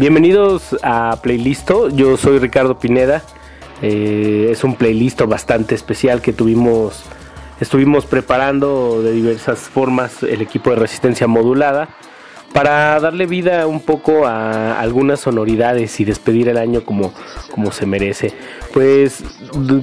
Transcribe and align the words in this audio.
Bienvenidos 0.00 0.78
a 0.82 1.18
Playlisto, 1.22 1.90
yo 1.90 2.16
soy 2.16 2.38
Ricardo 2.38 2.78
Pineda. 2.78 3.22
Eh, 3.82 4.48
es 4.50 4.64
un 4.64 4.74
playlist 4.74 5.20
bastante 5.24 5.74
especial 5.74 6.22
que 6.22 6.32
tuvimos, 6.32 7.04
estuvimos 7.60 8.06
preparando 8.06 9.02
de 9.02 9.12
diversas 9.12 9.58
formas 9.58 10.22
el 10.22 10.40
equipo 10.40 10.70
de 10.70 10.76
resistencia 10.76 11.26
modulada 11.26 11.90
para 12.54 12.98
darle 12.98 13.26
vida 13.26 13.66
un 13.66 13.82
poco 13.82 14.24
a 14.26 14.80
algunas 14.80 15.20
sonoridades 15.20 16.00
y 16.00 16.06
despedir 16.06 16.48
el 16.48 16.56
año 16.56 16.82
como, 16.82 17.12
como 17.50 17.70
se 17.70 17.84
merece. 17.84 18.32
Pues 18.72 19.22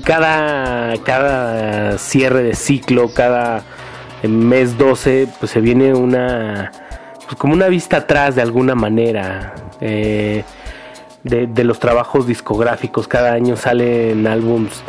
cada, 0.04 0.98
cada 1.04 2.00
cierre 2.00 2.42
de 2.42 2.56
ciclo, 2.56 3.14
cada 3.14 3.64
mes 4.24 4.80
12, 4.80 5.28
pues 5.40 5.52
se 5.52 5.62
viene 5.62 5.94
una 5.94 6.72
pues 7.28 7.38
como 7.38 7.54
una 7.54 7.68
vista 7.68 7.98
atrás 7.98 8.36
de 8.36 8.42
alguna 8.42 8.74
manera 8.74 9.54
eh, 9.82 10.44
de, 11.24 11.64
los 11.66 11.80
trabajos 11.80 12.26
discográficos. 12.26 13.08
Cada 13.08 13.34
año 13.34 13.58
salen 13.58 14.26
álbums 14.28 14.82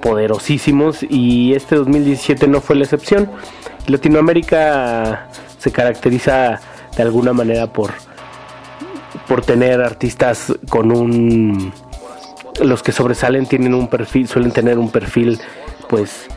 poderosísimos 0.00 1.02
y 1.02 1.54
este 1.54 1.74
2017 1.74 2.46
no 2.46 2.60
fue 2.60 2.76
la 2.76 2.84
excepción. 2.84 3.28
Latinoamérica 3.88 5.28
se 5.58 5.72
caracteriza 5.72 6.60
de 6.96 7.02
alguna 7.02 7.32
manera 7.32 7.66
por, 7.66 7.90
por 9.26 9.44
tener 9.44 9.80
artistas 9.80 10.52
con 10.68 10.92
un... 10.92 11.72
Los 12.62 12.82
que 12.82 12.92
sobresalen 12.92 13.46
tienen 13.46 13.74
un 13.74 13.88
perfil, 13.88 14.28
suelen 14.28 14.52
tener 14.52 14.78
un 14.78 14.90
perfil 14.90 15.40
pues 15.88 16.28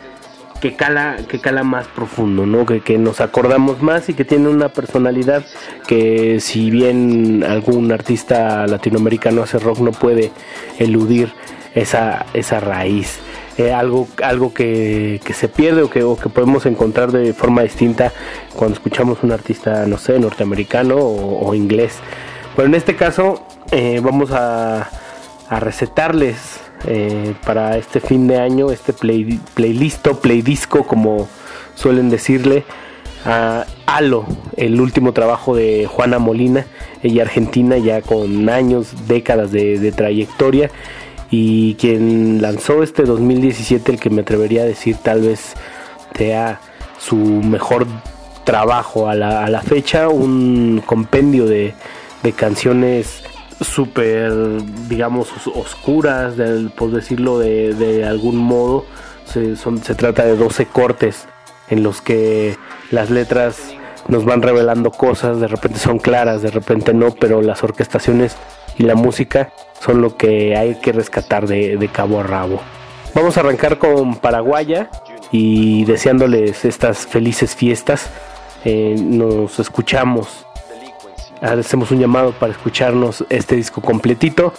que 0.60 0.76
cala, 0.76 1.18
que 1.28 1.40
cala 1.40 1.64
más 1.64 1.88
profundo, 1.88 2.46
¿no? 2.46 2.66
Que, 2.66 2.82
que, 2.82 2.98
nos 2.98 3.22
acordamos 3.22 3.82
más 3.82 4.10
y 4.10 4.14
que 4.14 4.26
tiene 4.26 4.50
una 4.50 4.70
personalidad 4.70 5.46
que 5.88 6.40
si 6.40 6.70
bien 6.70 7.44
algún 7.48 7.92
artista 7.92 8.68
latinoamericano 8.68 9.44
hace 9.44 9.60
rock 9.60 9.80
no 9.80 9.92
puede 9.92 10.32
eludir 10.78 11.34
esa, 11.76 12.26
esa 12.34 12.60
raíz. 12.60 13.20
Eh, 13.58 13.74
algo 13.74 14.08
algo 14.24 14.54
que, 14.54 15.20
que, 15.24 15.34
se 15.34 15.50
pierde 15.50 15.82
o 15.82 15.90
que, 15.90 16.02
o 16.04 16.16
que 16.16 16.30
podemos 16.30 16.66
encontrar 16.66 17.12
de 17.12 17.34
forma 17.34 17.62
distinta 17.62 18.14
cuando 18.56 18.76
escuchamos 18.76 19.22
un 19.22 19.34
artista, 19.34 19.86
no 19.86 19.98
sé, 19.98 20.18
norteamericano 20.18 20.96
o, 20.98 21.54
inglés. 21.54 21.98
Pero 22.56 22.68
en 22.70 22.76
este 22.76 22.96
caso 22.96 23.46
eh, 23.72 24.00
vamos 24.02 24.32
a, 24.32 24.90
a 25.50 25.60
recetarles 25.60 26.69
eh, 26.86 27.34
para 27.46 27.78
este 27.78 28.00
fin 28.00 28.28
de 28.28 28.38
año, 28.38 28.72
este 28.72 28.94
play, 28.94 29.40
playlisto, 29.54 30.20
playdisco, 30.20 30.86
como 30.86 31.28
suelen 31.76 32.10
decirle, 32.10 32.64
a 33.26 33.66
Halo, 33.86 34.26
el 34.56 34.80
último 34.80 35.14
trabajo 35.14 35.56
de 35.56 35.88
Juana 35.88 36.20
Molina, 36.20 36.66
ella 37.04 37.24
argentina 37.24 37.78
ya 37.78 38.02
con 38.02 38.50
años, 38.50 39.08
décadas 39.08 39.52
de, 39.52 39.92
trayectoria. 39.92 40.72
Y 41.32 41.76
quien 41.76 42.42
lanzó 42.42 42.82
este 42.82 43.04
2017, 43.04 43.92
el 43.92 44.00
que 44.00 44.10
me 44.10 44.22
atrevería 44.22 44.64
a 44.64 44.66
decir 44.66 44.96
tal 44.98 45.22
vez 45.22 45.54
sea 46.18 46.60
su 46.98 47.16
mejor 47.16 47.86
trabajo 48.46 49.08
a 49.10 49.16
la, 49.16 49.46
a 49.46 49.50
la 49.50 49.62
fecha, 49.62 50.10
un 50.10 50.82
compendio 50.84 51.46
de, 51.46 51.76
de 52.24 52.32
canciones 52.34 53.24
súper, 53.62 54.32
digamos, 54.88 55.30
oscuras, 55.54 56.34
por 56.76 56.92
decirlo 56.92 57.40
de, 57.40 58.06
algún 58.08 58.38
modo. 58.38 58.86
Se, 59.26 59.56
son, 59.56 59.78
se 59.84 59.94
trata 59.94 60.26
de 60.26 60.36
12 60.36 60.66
cortes 60.66 61.28
en 61.70 61.84
los 61.84 62.02
que 62.02 62.58
las 62.90 63.10
letras 63.12 63.76
nos 64.08 64.26
van 64.26 64.42
revelando 64.42 64.92
cosas, 64.92 65.40
de 65.40 65.48
repente 65.48 65.78
son 65.80 66.00
claras, 66.00 66.42
de 66.42 66.50
repente 66.50 66.94
no, 66.94 67.12
pero 67.12 67.42
las 67.42 67.64
orquestaciones 67.64 68.36
y 68.78 68.84
la 68.84 68.96
música 68.96 69.52
son 69.80 70.02
lo 70.02 70.18
que 70.18 70.56
hay 70.56 70.76
que 70.76 70.92
rescatar 70.92 71.48
de, 71.48 71.90
cabo 71.94 72.20
a 72.20 72.24
rabo. 72.24 72.60
Vamos 73.14 73.38
a 73.38 73.42
arrancar 73.42 73.78
con 73.78 74.16
Paraguaya 74.16 74.90
y 75.32 75.86
deseándoles 75.86 76.66
estas 76.66 77.06
felices 77.06 77.56
fiestas. 77.56 78.10
Eh, 78.66 78.96
nos 78.98 79.60
escuchamos 79.60 80.46
hacemos 81.42 81.92
un 81.92 82.00
llamado 82.00 82.32
para 82.34 82.52
escucharnos 82.52 83.26
este 83.30 83.56
disco 83.56 83.82
completito. 83.82 84.54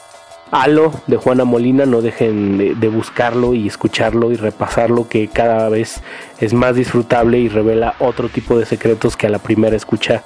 Halo 0.52 0.92
de 1.06 1.16
Juana 1.16 1.44
Molina, 1.44 1.86
no 1.86 2.02
dejen 2.02 2.80
de, 2.80 2.88
buscarlo 2.88 3.54
y 3.54 3.68
escucharlo 3.68 4.32
y 4.32 4.34
repasarlo 4.34 5.08
que 5.08 5.28
cada 5.28 5.68
vez 5.68 6.02
es 6.40 6.52
más 6.52 6.74
disfrutable 6.74 7.38
y 7.38 7.48
revela 7.48 7.94
otro 8.00 8.28
tipo 8.28 8.58
de 8.58 8.66
secretos 8.66 9.16
que 9.16 9.28
a 9.28 9.30
la 9.30 9.38
primera 9.38 9.76
escucha 9.76 10.24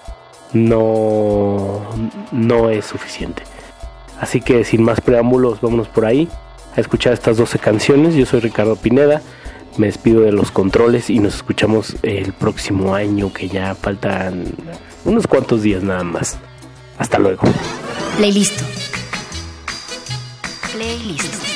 no, 0.55 1.83
no 2.33 2.71
es 2.71 2.87
suficiente. 2.87 3.43
Así 4.19 4.41
que 4.41 4.65
sin 4.65 4.83
más 4.83 5.03
preámbulos, 5.03 5.61
vámonos 5.61 5.89
por 5.89 6.07
ahí 6.07 6.29
a 6.75 6.81
escuchar 6.81 7.13
estas 7.13 7.37
12 7.37 7.59
canciones. 7.59 8.15
Yo 8.15 8.25
soy 8.25 8.41
Ricardo 8.41 8.77
Pineda, 8.77 9.21
me 9.77 9.89
despido 9.89 10.23
de 10.23 10.33
los 10.33 10.51
controles 10.51 11.11
y 11.11 11.19
nos 11.19 11.35
escuchamos 11.35 11.97
el 12.03 12.33
próximo 12.33 12.95
año 12.95 13.31
que 13.31 13.49
ya 13.49 13.75
faltan 13.75 14.45
unos 15.05 15.27
cuantos 15.27 15.63
días 15.63 15.83
nada 15.83 16.05
más. 16.05 16.37
Hasta 16.99 17.19
luego. 17.19 17.43
Playlist. 18.17 18.61
Playlist. 20.73 21.54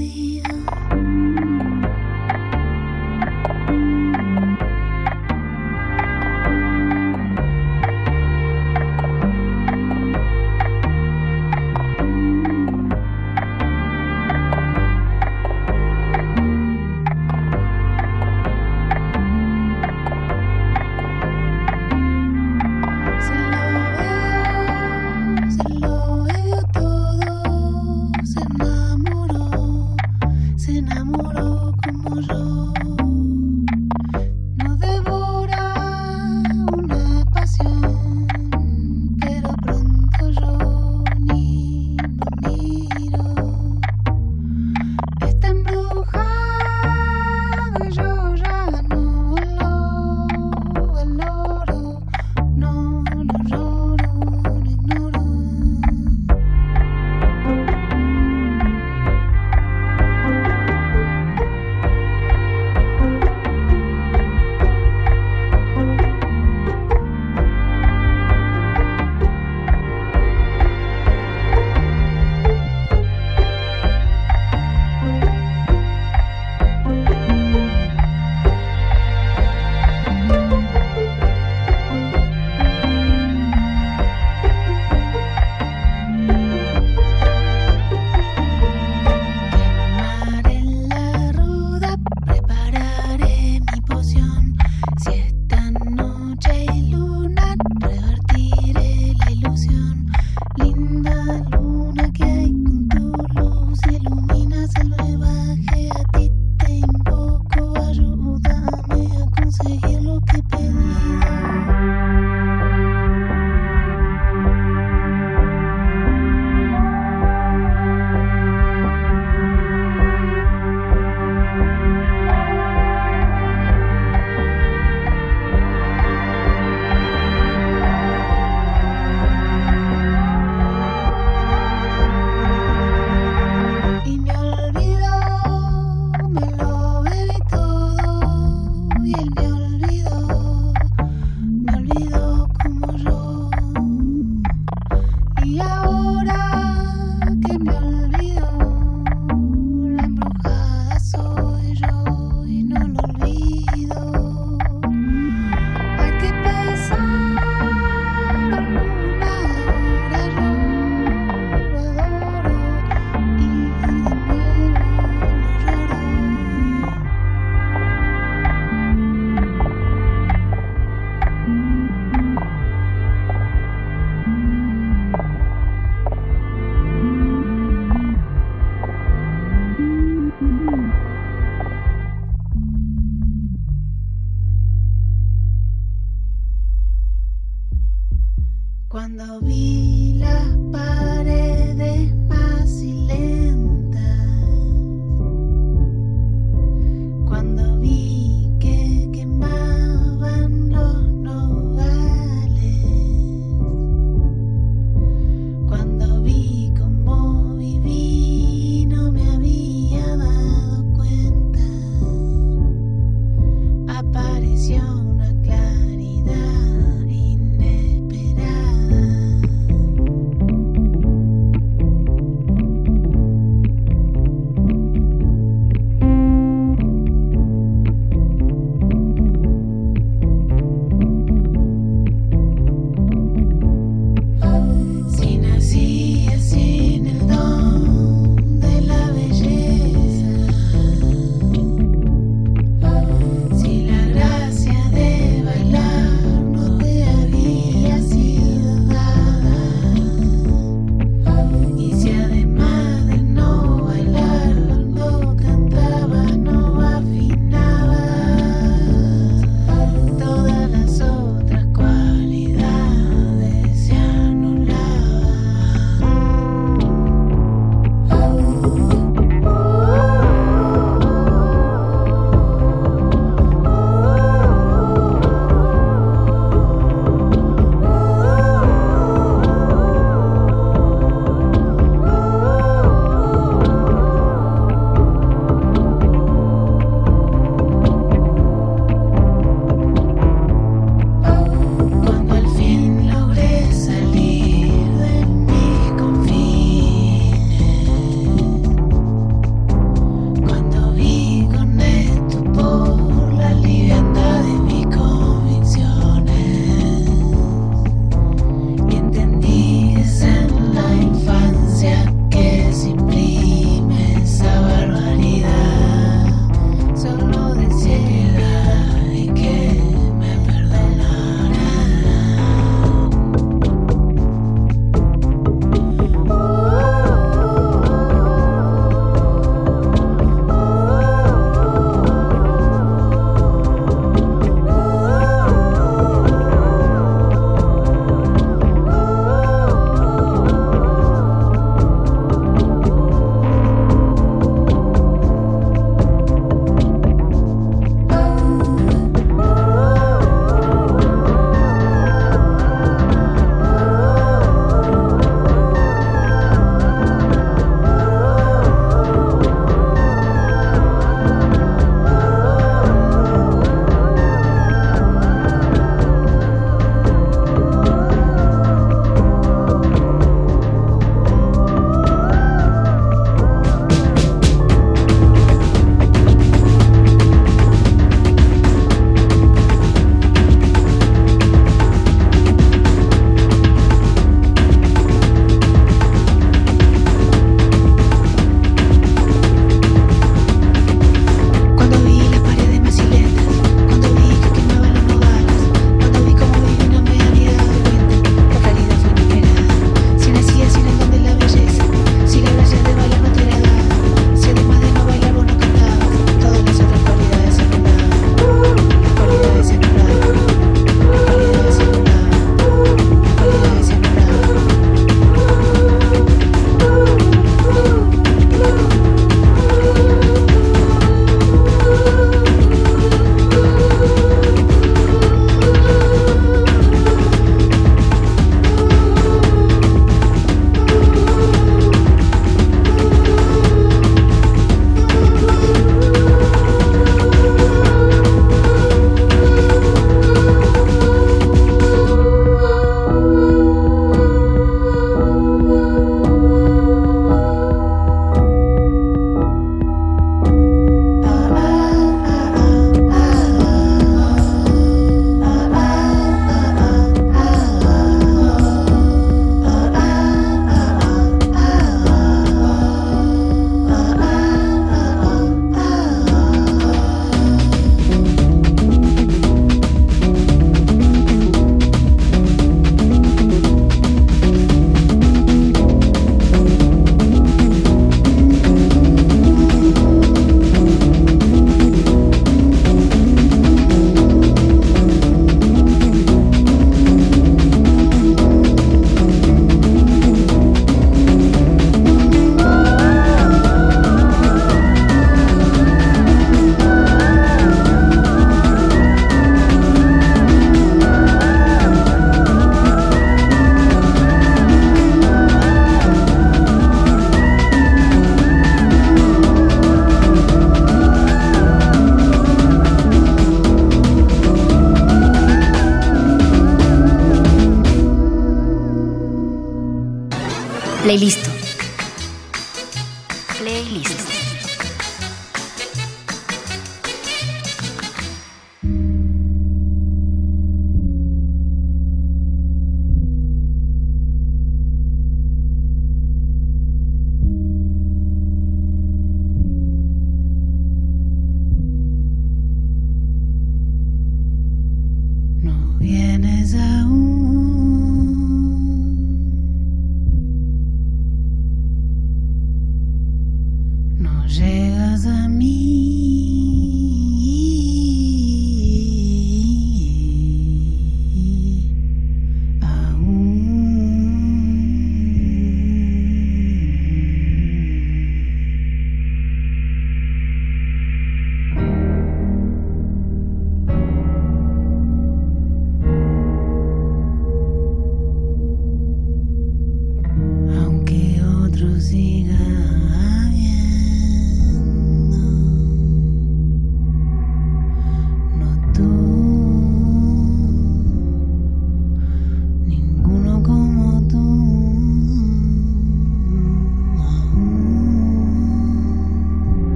Se 0.00 0.40
lo 0.48 1.29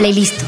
Playlist. 0.00 0.39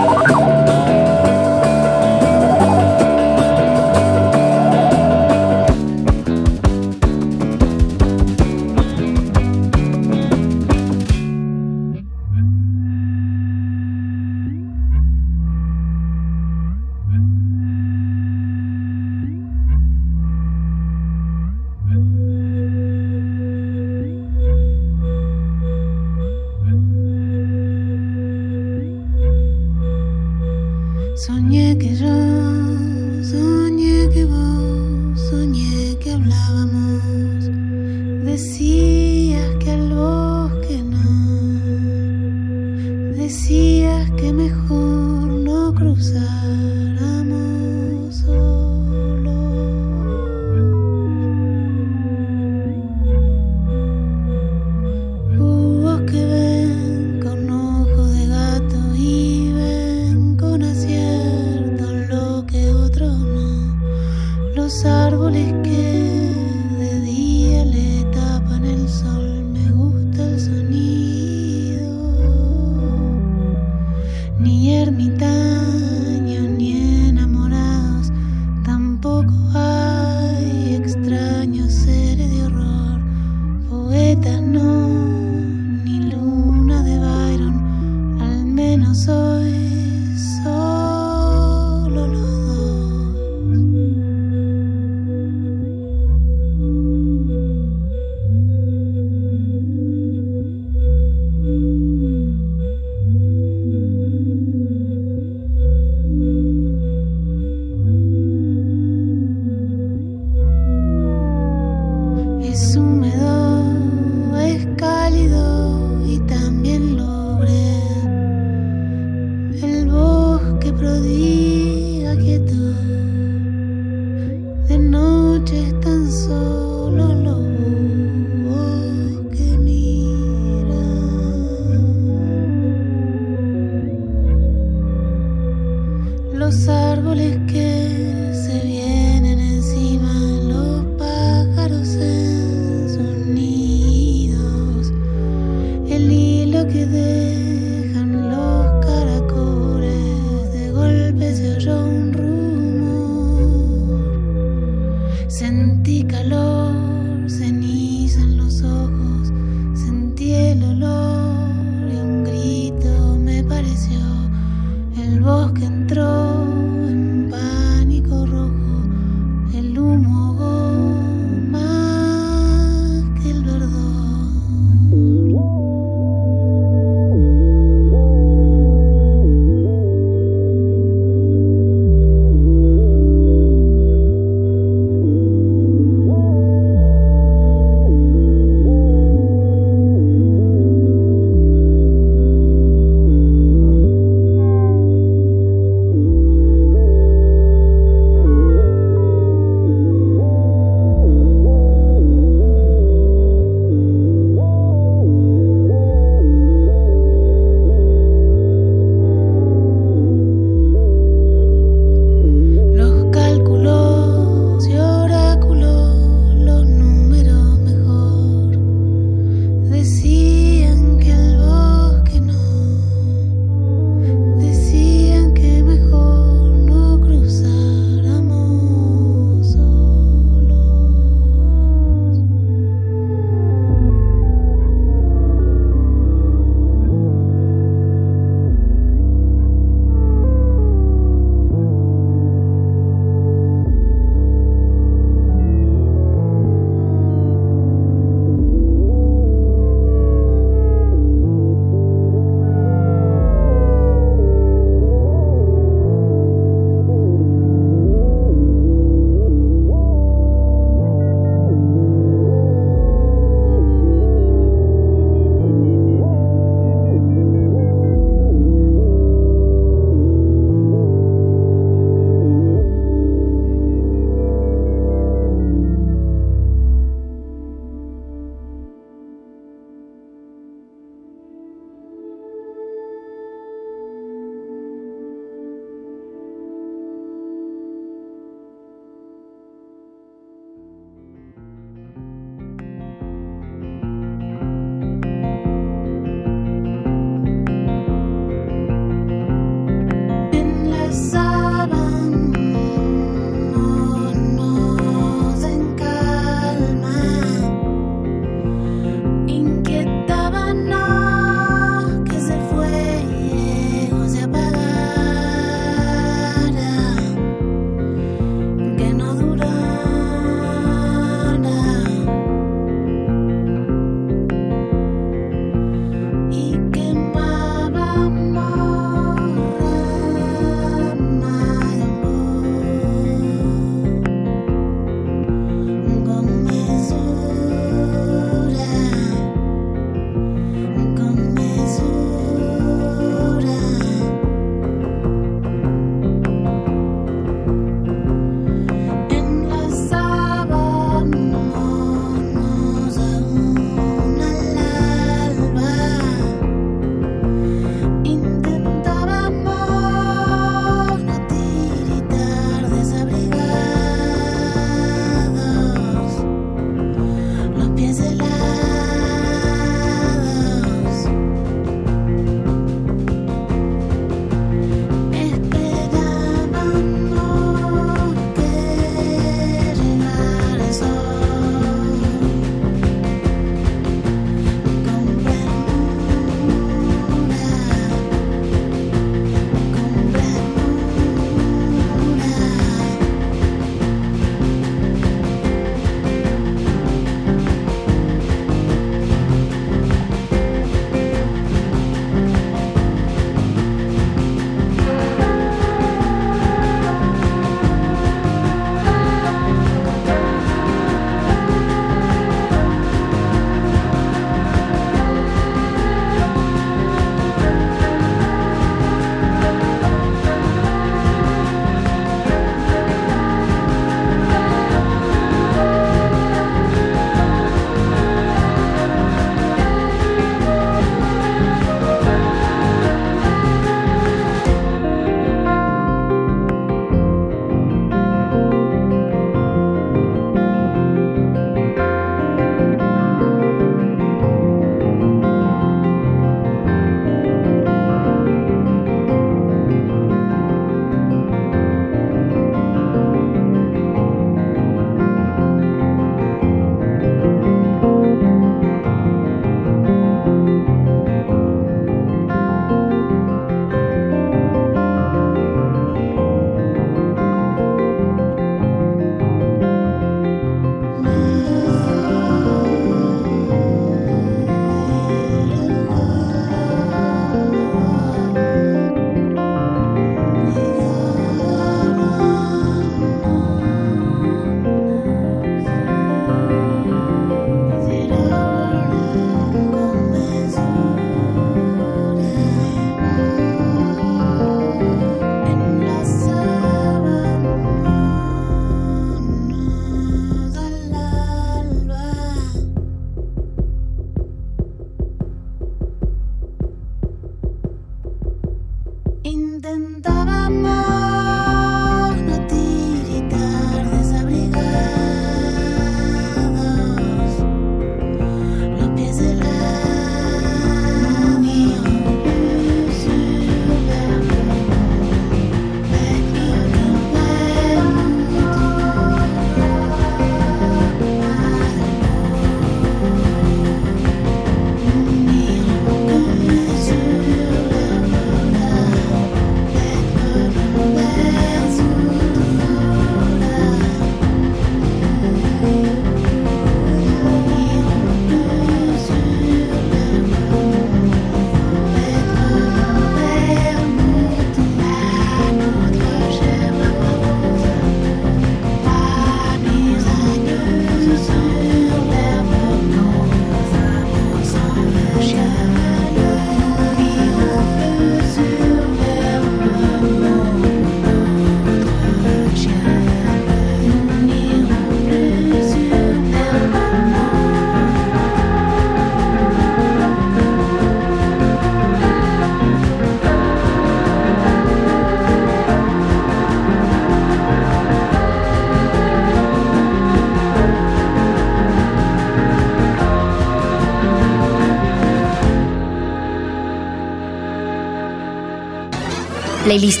Playlist. 599.71 600.00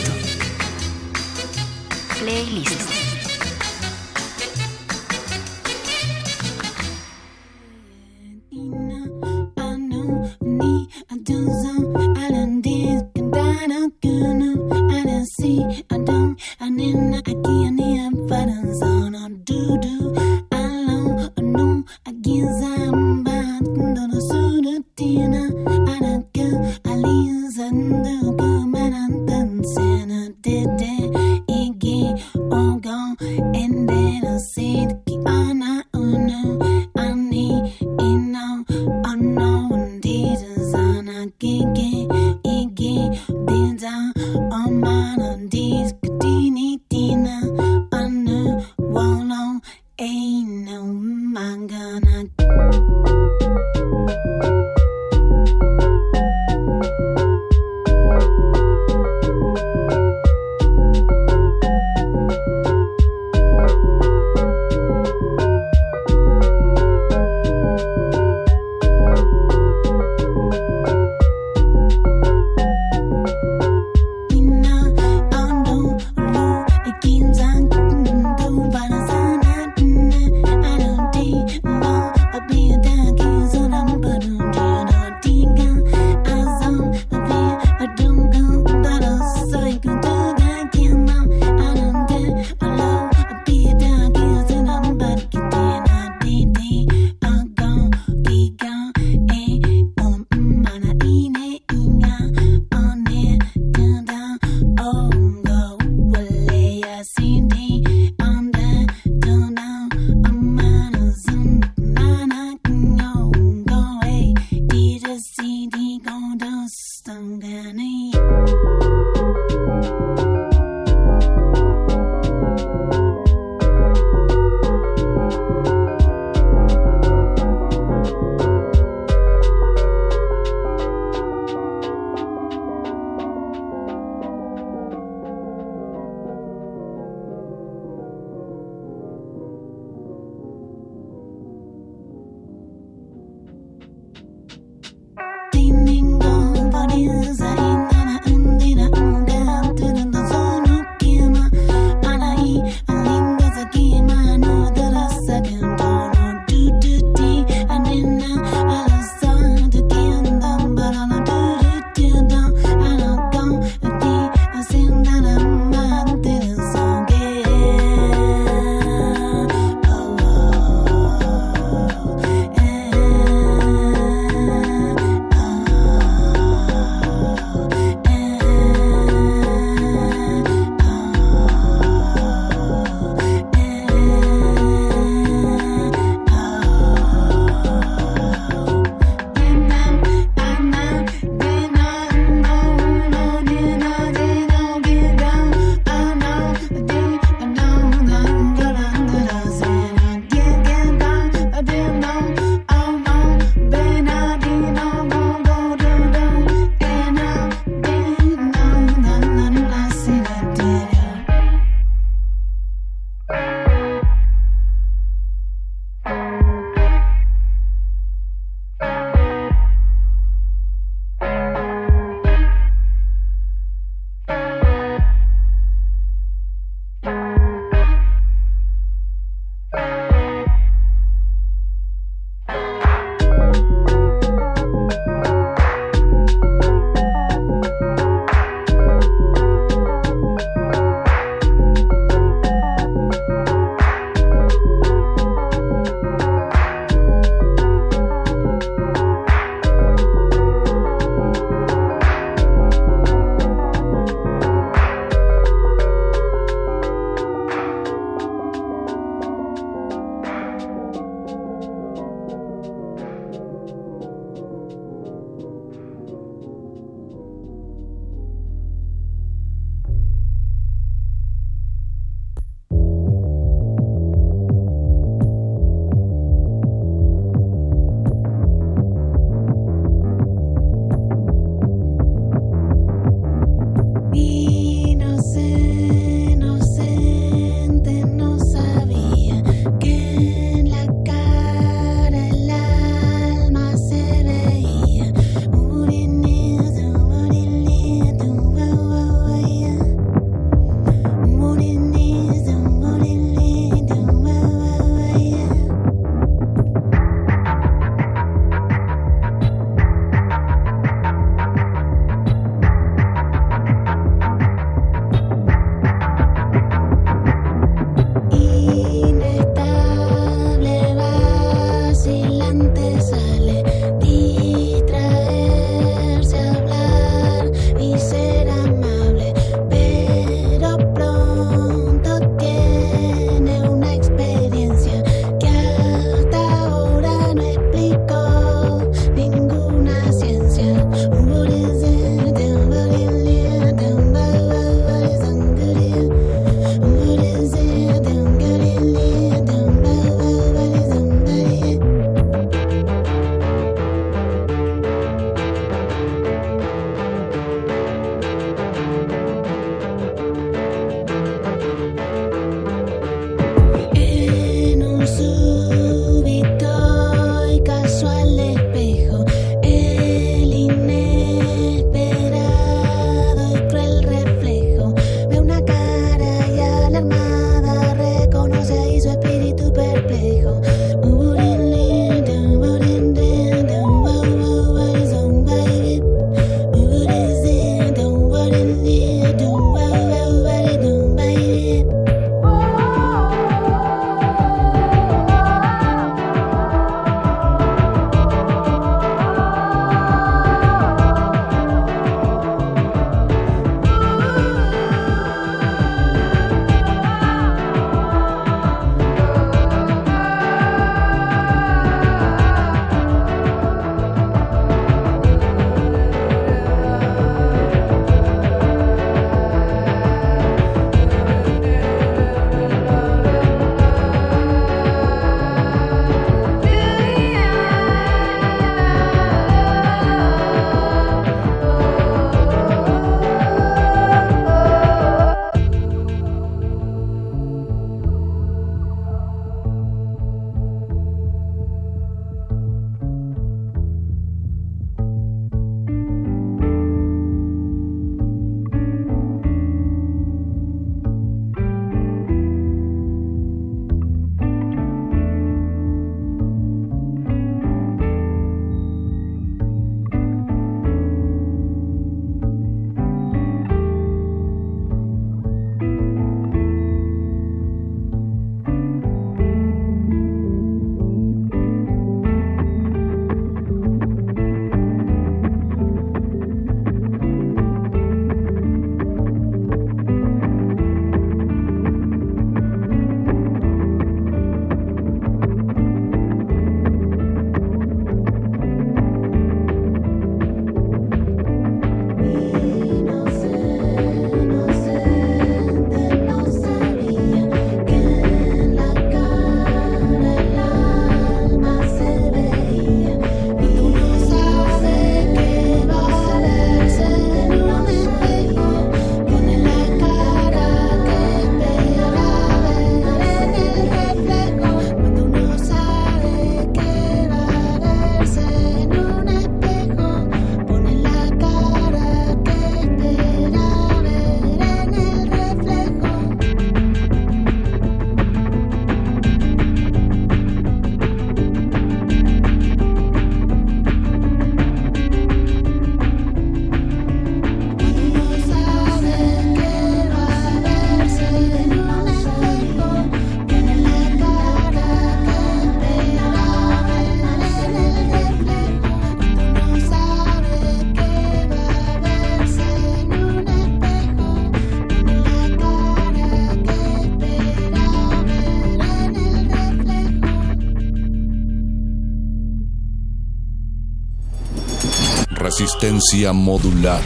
Resistencia 566.11 566.33
modular. 566.33 567.01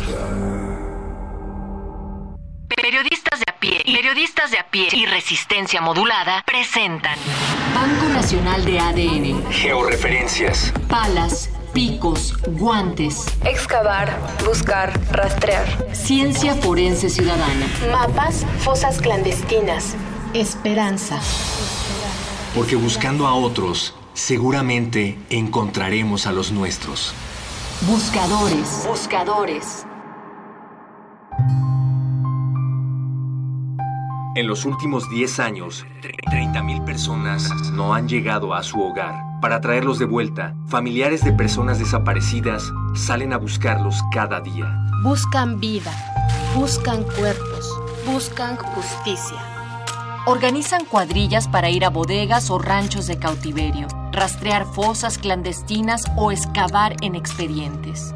Periodistas 2.75 3.39
de 3.39 3.45
a 3.47 3.59
pie, 3.59 3.83
periodistas 3.85 4.49
de 4.49 4.57
a 4.57 4.71
pie 4.71 4.87
y 4.93 5.05
resistencia 5.05 5.79
modulada 5.79 6.43
presentan 6.43 7.15
Banco 7.75 8.07
Nacional 8.11 8.65
de 8.65 8.79
ADN, 8.79 9.51
Georreferencias. 9.51 10.73
palas, 10.89 11.51
picos, 11.71 12.35
guantes, 12.47 13.25
Excavar, 13.45 14.19
buscar, 14.43 14.99
rastrear. 15.11 15.67
ciencia 15.93 16.55
forense 16.55 17.11
ciudadana, 17.11 17.67
Mapas, 17.91 18.43
fosas 18.57 18.99
clandestinas. 19.01 19.93
esperanza, 20.33 21.19
Porque 22.55 22.75
buscando 22.75 23.27
a 23.27 23.35
otros, 23.35 23.93
seguramente 24.15 25.19
encontraremos 25.29 26.25
a 26.25 26.31
los 26.31 26.51
nuestros. 26.51 27.13
Buscadores, 27.81 28.85
buscadores. 28.87 29.85
En 34.35 34.47
los 34.47 34.65
últimos 34.65 35.09
10 35.09 35.39
años, 35.39 35.85
30.000 36.01 36.83
personas 36.83 37.49
no 37.73 37.93
han 37.93 38.07
llegado 38.07 38.53
a 38.53 38.63
su 38.63 38.81
hogar. 38.81 39.15
Para 39.41 39.61
traerlos 39.61 39.99
de 39.99 40.05
vuelta, 40.05 40.55
familiares 40.67 41.23
de 41.23 41.31
personas 41.31 41.77
desaparecidas 41.77 42.71
salen 42.95 43.33
a 43.33 43.37
buscarlos 43.37 44.01
cada 44.11 44.41
día. 44.41 44.75
Buscan 45.03 45.59
vida, 45.59 45.91
buscan 46.55 47.03
cuerpos, 47.03 47.69
buscan 48.05 48.55
justicia. 48.57 49.37
Organizan 50.25 50.85
cuadrillas 50.85 51.47
para 51.47 51.69
ir 51.69 51.85
a 51.85 51.89
bodegas 51.89 52.49
o 52.49 52.57
ranchos 52.57 53.05
de 53.05 53.19
cautiverio, 53.19 53.87
rastrear 54.15 54.65
fosas 54.65 55.17
clandestinas 55.17 56.05
o 56.15 56.31
excavar 56.31 56.95
en 57.01 57.15
expedientes. 57.15 58.13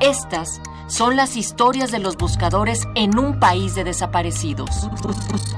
Estas 0.00 0.60
son 0.86 1.16
las 1.16 1.36
historias 1.36 1.90
de 1.90 1.98
los 1.98 2.16
buscadores 2.16 2.86
en 2.94 3.18
un 3.18 3.40
país 3.40 3.74
de 3.74 3.84
desaparecidos. 3.84 4.88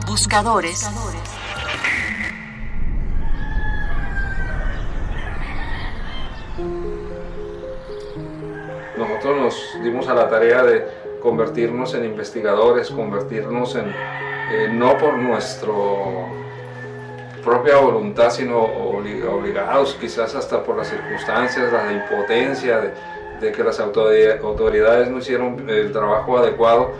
Buscadores. 0.06 0.88
Nosotros 8.96 9.36
nos 9.36 9.82
dimos 9.82 10.08
a 10.08 10.14
la 10.14 10.28
tarea 10.28 10.62
de 10.62 10.86
convertirnos 11.20 11.94
en 11.94 12.04
investigadores, 12.04 12.90
convertirnos 12.90 13.74
en, 13.74 13.88
eh, 13.88 14.68
no 14.72 14.96
por 14.96 15.18
nuestra 15.18 15.72
propia 17.46 17.76
voluntad, 17.78 18.28
sino 18.30 18.66
obli- 18.66 19.24
obligados 19.26 19.96
quizás 19.98 20.34
hasta 20.34 20.62
por 20.62 20.76
las 20.76 20.88
circunstancias, 20.88 21.72
la 21.72 21.92
impotencia 21.92 22.78
de, 22.80 22.90
de 23.40 23.52
que 23.52 23.62
las 23.64 23.78
autoridades, 23.80 25.08
no 25.08 25.18
hicieron 25.18 25.70
el 25.70 25.92
trabajo 25.92 26.36
adecuado, 26.38 26.90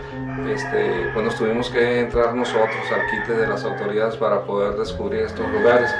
este, 0.49 1.09
pues 1.13 1.25
nos 1.25 1.35
tuvimos 1.35 1.69
que 1.69 1.99
entrar 1.99 2.33
nosotros 2.33 2.77
al 2.91 3.01
quite 3.11 3.37
de 3.37 3.45
las 3.47 3.63
autoridades 3.65 4.15
para 4.15 4.41
poder 4.43 4.75
descubrir 4.77 5.21
estos 5.23 5.47
lugares. 5.51 5.91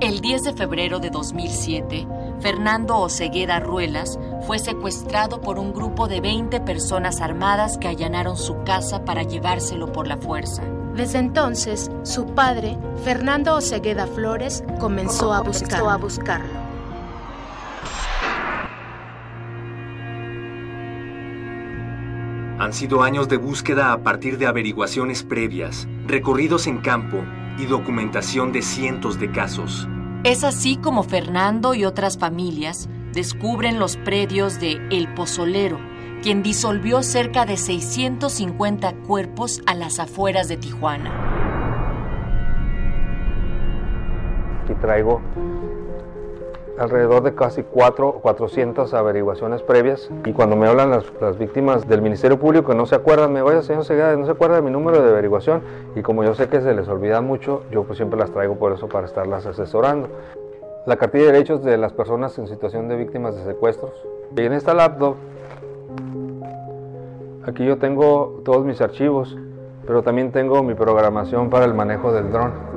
El 0.00 0.20
10 0.20 0.42
de 0.42 0.52
febrero 0.54 0.98
de 0.98 1.10
2007, 1.10 2.08
Fernando 2.40 2.96
Oceguera 2.98 3.60
Ruelas 3.60 4.18
fue 4.46 4.58
secuestrado 4.58 5.40
por 5.40 5.58
un 5.58 5.72
grupo 5.72 6.08
de 6.08 6.20
20 6.20 6.60
personas 6.60 7.20
armadas 7.20 7.78
que 7.78 7.88
allanaron 7.88 8.36
su 8.36 8.62
casa 8.64 9.04
para 9.04 9.22
llevárselo 9.22 9.92
por 9.92 10.06
la 10.06 10.16
fuerza. 10.16 10.62
Desde 10.94 11.18
entonces, 11.18 11.90
su 12.02 12.26
padre, 12.26 12.76
Fernando 13.04 13.54
Ocegueda 13.54 14.06
Flores, 14.06 14.64
comenzó 14.78 15.32
a 15.32 15.40
buscarlo. 15.40 15.90
a 15.90 15.96
buscarlo. 15.96 16.62
Han 22.58 22.72
sido 22.72 23.02
años 23.02 23.28
de 23.28 23.38
búsqueda 23.38 23.92
a 23.92 24.02
partir 24.02 24.38
de 24.38 24.46
averiguaciones 24.46 25.22
previas, 25.24 25.88
recorridos 26.06 26.66
en 26.66 26.78
campo 26.78 27.24
y 27.58 27.66
documentación 27.66 28.52
de 28.52 28.62
cientos 28.62 29.18
de 29.18 29.32
casos. 29.32 29.88
Es 30.24 30.44
así 30.44 30.76
como 30.76 31.02
Fernando 31.02 31.74
y 31.74 31.84
otras 31.84 32.18
familias 32.18 32.88
descubren 33.12 33.78
los 33.78 33.96
predios 33.96 34.60
de 34.60 34.80
El 34.90 35.12
Pozolero, 35.14 35.78
quien 36.22 36.42
disolvió 36.42 37.02
cerca 37.02 37.44
de 37.44 37.56
650 37.56 38.94
cuerpos 39.06 39.60
a 39.66 39.74
las 39.74 39.98
afueras 39.98 40.48
de 40.48 40.56
Tijuana. 40.56 41.10
Aquí 44.64 44.74
traigo 44.80 45.20
alrededor 46.78 47.22
de 47.22 47.34
casi 47.34 47.62
cuatro, 47.62 48.12
400 48.22 48.92
averiguaciones 48.94 49.62
previas 49.62 50.10
y 50.24 50.32
cuando 50.32 50.56
me 50.56 50.66
hablan 50.66 50.90
las, 50.90 51.38
víctimas 51.38 51.86
del 51.86 52.02
Ministerio 52.02 52.38
Público 52.38 52.70
que 52.70 52.74
no 52.74 52.86
se 52.86 52.94
acuerdan, 52.94 53.32
me 53.32 53.42
vaya 53.42 53.62
señor 53.62 53.86
no 54.18 54.24
se 54.24 54.32
acuerda 54.32 54.56
de 54.56 54.62
mi 54.62 54.70
número 54.70 55.02
de 55.02 55.10
averiguación 55.10 55.62
y 55.94 56.02
como 56.02 56.24
yo 56.24 56.34
sé 56.34 56.48
que 56.48 56.60
se 56.60 56.74
les 56.74 56.88
olvida 56.88 57.20
mucho, 57.20 57.62
yo 57.70 57.84
pues 57.84 57.98
siempre 57.98 58.18
las 58.18 58.30
traigo 58.30 58.56
por 58.56 58.72
eso 58.72 58.88
para 58.88 59.06
estarlas 59.06 59.46
asesorando. 59.46 60.08
La 60.84 60.96
cartilla 60.96 61.26
de 61.26 61.32
derechos 61.32 61.62
de 61.62 61.78
las 61.78 61.92
personas 61.92 62.36
en 62.38 62.48
situación 62.48 62.88
de 62.88 62.96
víctimas 62.96 63.36
de 63.36 63.44
secuestros. 63.44 63.92
Y 64.36 64.40
en 64.40 64.52
esta 64.52 64.74
laptop, 64.74 65.14
aquí 67.46 67.64
yo 67.64 67.78
tengo 67.78 68.40
todos 68.44 68.64
mis 68.64 68.80
archivos, 68.80 69.38
pero 69.86 70.02
también 70.02 70.32
tengo 70.32 70.60
mi 70.64 70.74
programación 70.74 71.50
para 71.50 71.66
el 71.66 71.74
manejo 71.74 72.12
del 72.12 72.32
dron. 72.32 72.71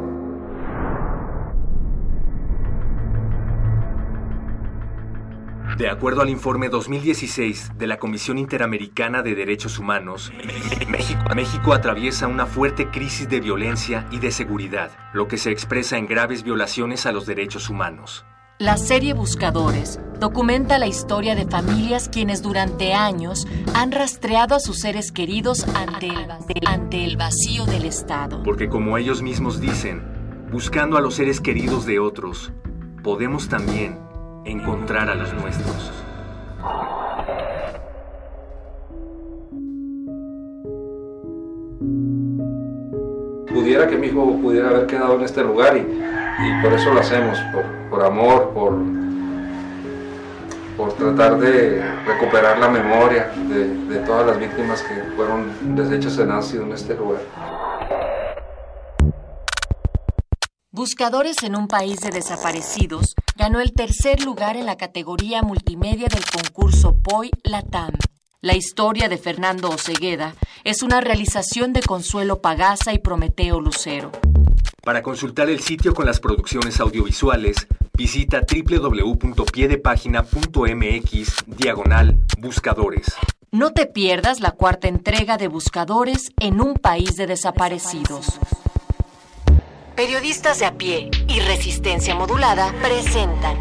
De 5.77 5.89
acuerdo 5.89 6.21
al 6.21 6.29
informe 6.29 6.69
2016 6.69 7.73
de 7.77 7.87
la 7.87 7.97
Comisión 7.97 8.37
Interamericana 8.37 9.21
de 9.21 9.35
Derechos 9.35 9.77
Humanos, 9.77 10.31
México, 10.87 11.21
México 11.35 11.73
atraviesa 11.73 12.27
una 12.27 12.45
fuerte 12.45 12.89
crisis 12.91 13.27
de 13.27 13.41
violencia 13.41 14.07
y 14.09 14.19
de 14.19 14.31
seguridad, 14.31 14.91
lo 15.11 15.27
que 15.27 15.37
se 15.37 15.51
expresa 15.51 15.97
en 15.97 16.07
graves 16.07 16.43
violaciones 16.43 17.05
a 17.05 17.11
los 17.11 17.25
derechos 17.25 17.69
humanos. 17.69 18.25
La 18.57 18.77
serie 18.77 19.13
Buscadores 19.13 19.99
documenta 20.17 20.77
la 20.77 20.87
historia 20.87 21.35
de 21.35 21.45
familias 21.45 22.07
quienes 22.07 22.41
durante 22.41 22.93
años 22.93 23.45
han 23.73 23.91
rastreado 23.91 24.55
a 24.55 24.61
sus 24.61 24.79
seres 24.79 25.11
queridos 25.11 25.65
ante 25.75 26.07
el, 26.07 26.31
ante 26.65 27.03
el 27.03 27.17
vacío 27.17 27.65
del 27.65 27.83
Estado. 27.83 28.41
Porque 28.43 28.69
como 28.69 28.97
ellos 28.97 29.21
mismos 29.21 29.59
dicen, 29.59 30.01
buscando 30.49 30.95
a 30.95 31.01
los 31.01 31.15
seres 31.15 31.41
queridos 31.41 31.85
de 31.85 31.99
otros, 31.99 32.53
podemos 33.03 33.49
también 33.49 34.04
encontrar 34.45 35.09
a 35.09 35.15
los 35.15 35.33
nuestros. 35.33 35.91
pudiera 43.65 43.87
que 43.87 43.97
mi 43.97 44.07
hijo 44.07 44.37
pudiera 44.41 44.69
haber 44.69 44.85
quedado 44.85 45.15
en 45.15 45.23
este 45.23 45.41
lugar 45.41 45.75
y, 45.75 45.79
y 45.79 46.61
por 46.61 46.71
eso 46.73 46.93
lo 46.93 46.99
hacemos, 46.99 47.39
por, 47.51 47.63
por 47.89 48.05
amor, 48.05 48.51
por, 48.53 48.77
por 50.77 50.93
tratar 50.93 51.39
de 51.39 51.81
recuperar 52.05 52.59
la 52.59 52.69
memoria 52.69 53.31
de, 53.49 53.67
de 53.67 54.05
todas 54.05 54.27
las 54.27 54.37
víctimas 54.37 54.83
que 54.83 54.93
fueron 55.15 55.75
deshechas 55.75 56.19
en 56.19 56.31
ácido 56.31 56.63
en 56.63 56.73
este 56.73 56.95
lugar. 56.95 57.21
Buscadores 60.71 61.41
en 61.41 61.55
un 61.55 61.67
país 61.67 62.01
de 62.01 62.09
desaparecidos 62.09 63.15
ganó 63.35 63.59
el 63.59 63.73
tercer 63.73 64.23
lugar 64.23 64.55
en 64.57 64.65
la 64.65 64.77
categoría 64.77 65.43
multimedia 65.43 66.07
del 66.07 66.23
concurso 66.25 66.95
POI 67.01 67.29
Latam. 67.43 67.91
La 68.41 68.55
historia 68.55 69.07
de 69.09 69.17
Fernando 69.17 69.69
Ocegueda 69.69 70.35
es 70.63 70.83
una 70.83 71.01
realización 71.01 71.73
de 71.73 71.81
Consuelo 71.81 72.39
Pagaza 72.41 72.93
y 72.93 72.99
Prometeo 72.99 73.59
Lucero. 73.59 74.11
Para 74.83 75.01
consultar 75.01 75.49
el 75.49 75.59
sitio 75.61 75.95
con 75.95 76.05
las 76.05 76.19
producciones 76.19 76.79
audiovisuales, 76.79 77.67
visita 77.97 78.41
www.piedepagina.mx 78.41 81.35
diagonal 81.47 82.19
buscadores. 82.37 83.15
No 83.51 83.71
te 83.71 83.87
pierdas 83.87 84.41
la 84.41 84.51
cuarta 84.51 84.87
entrega 84.87 85.37
de 85.37 85.47
Buscadores 85.47 86.31
en 86.39 86.61
un 86.61 86.75
país 86.75 87.15
de 87.15 87.25
desaparecidos. 87.25 88.39
Periodistas 89.95 90.59
de 90.59 90.65
a 90.65 90.77
pie 90.77 91.09
y 91.29 91.39
resistencia 91.39 92.15
modulada 92.15 92.73
presentan 92.81 93.55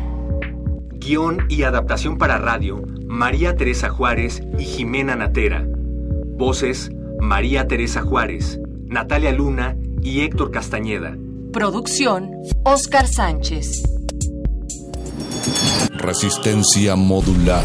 Guión 0.95 1.47
y 1.49 1.62
adaptación 1.62 2.18
para 2.18 2.39
radio, 2.39 2.82
María 3.07 3.55
Teresa 3.55 3.89
Juárez 3.89 4.43
y 4.59 4.64
Jimena 4.64 5.14
Natera. 5.14 5.64
Voces, 5.66 6.91
María 7.20 7.68
Teresa 7.68 8.01
Juárez, 8.01 8.59
Natalia 8.87 9.30
Luna 9.30 9.76
y 10.03 10.22
Héctor 10.22 10.51
Castañeda. 10.51 11.16
Producción, 11.53 12.32
Oscar 12.64 13.07
Sánchez. 13.07 13.85
Resistencia 15.93 16.97
modular. 16.97 17.64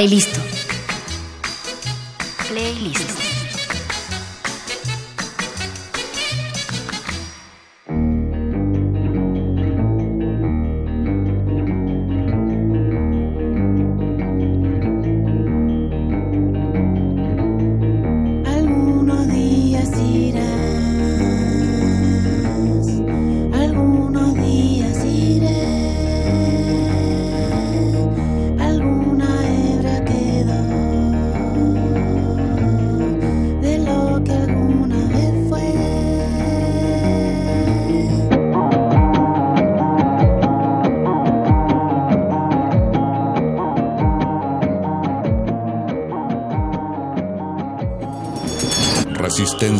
Playlist. 0.00 0.49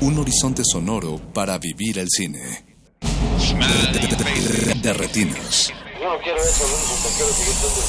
Un 0.00 0.18
horizonte 0.18 0.62
sonoro 0.64 1.18
para 1.32 1.58
vivir 1.58 1.98
el 1.98 2.08
cine. 2.10 2.64
De, 3.92 3.98
de- 4.00 4.16
de- 4.16 4.74
de 4.74 4.92
retinas. 4.92 5.70
Yo 6.00 6.08
no 6.12 6.18
quiero 6.22 6.38
eso, 6.42 6.64
que 6.64 7.16
quiero 7.16 7.32
seguir 7.32 7.54
siendo 7.54 7.80
el 7.80 7.86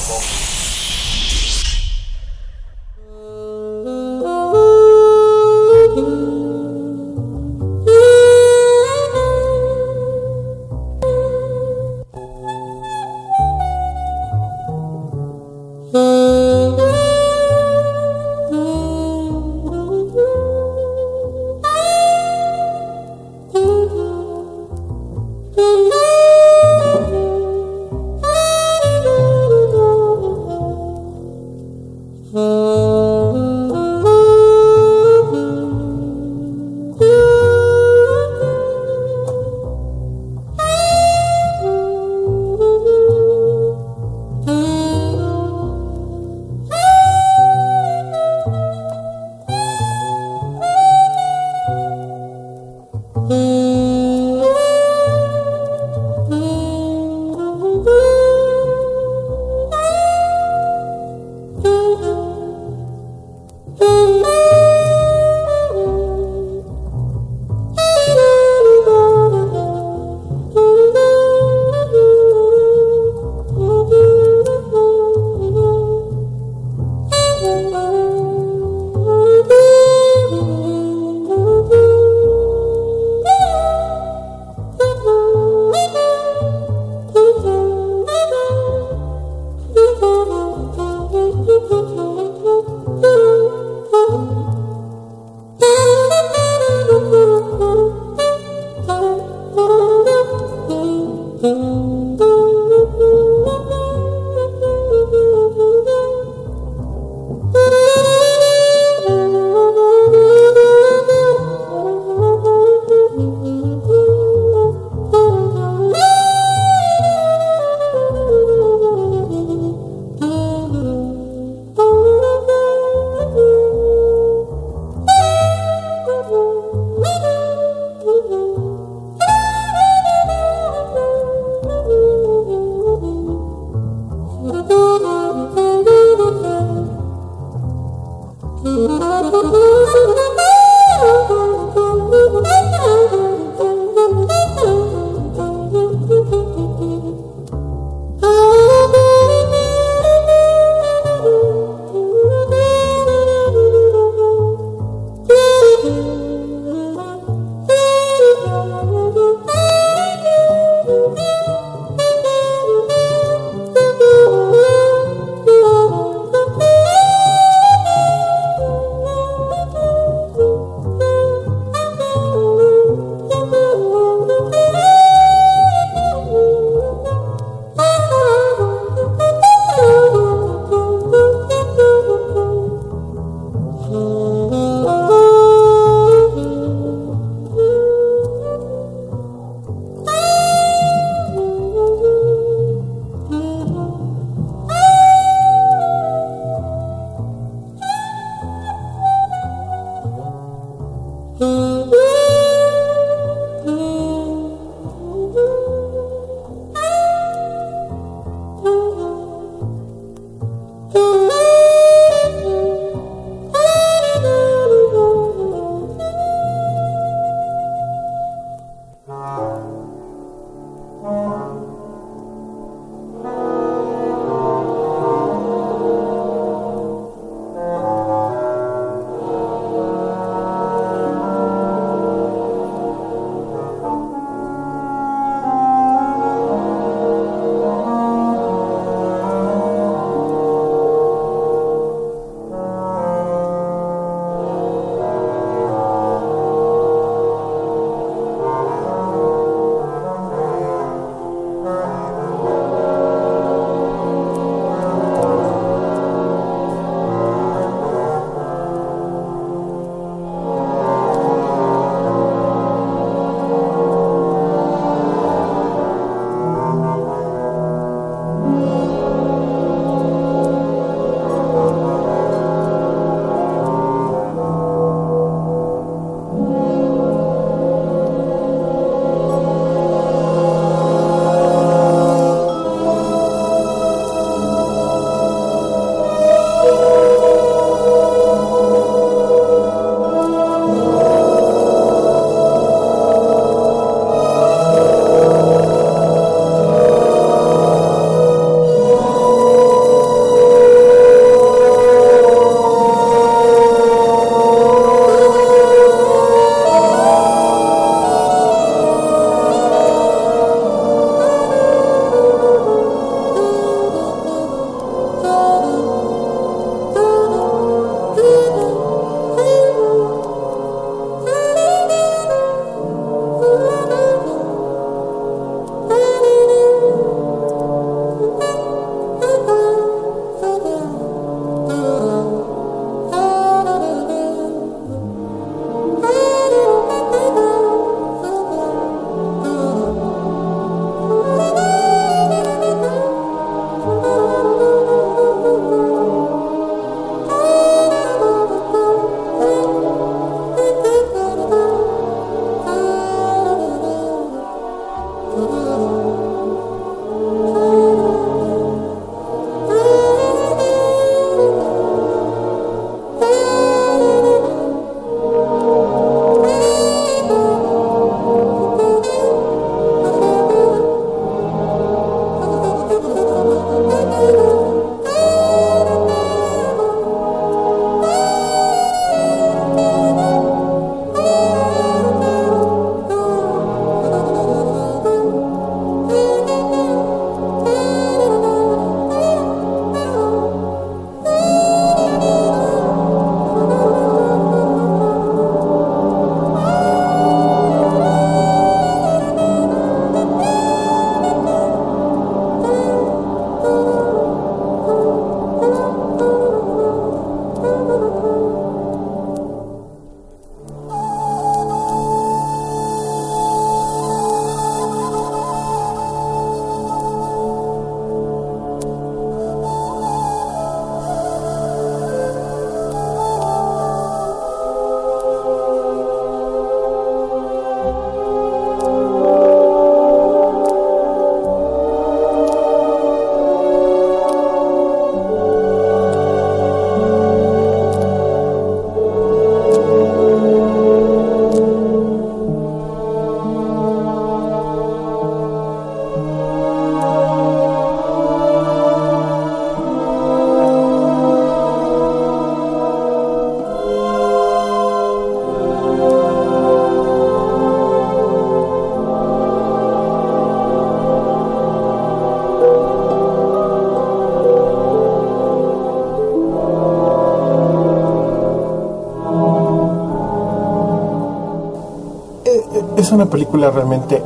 una 473.14 473.26
película 473.26 473.70
realmente 473.70 474.22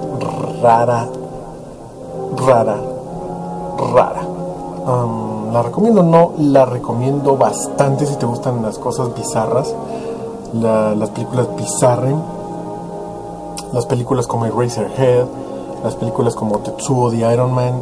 rara, 0.62 1.06
rara, 2.46 2.76
rara. 3.94 4.22
La 5.52 5.62
recomiendo, 5.62 6.02
no, 6.02 6.32
la 6.38 6.64
recomiendo 6.66 7.36
bastante 7.36 8.04
si 8.06 8.16
te 8.16 8.26
gustan 8.26 8.62
las 8.62 8.78
cosas 8.78 9.14
bizarras, 9.14 9.74
la- 10.52 10.94
las 10.94 11.10
películas 11.10 11.48
bizarren, 11.56 12.20
las 13.72 13.86
películas 13.86 14.26
como 14.26 14.46
Eraserhead, 14.46 15.24
las 15.84 15.94
películas 15.94 16.34
como 16.34 16.58
Tetsuo 16.58 17.10
de 17.10 17.32
Iron 17.32 17.52
Man, 17.52 17.80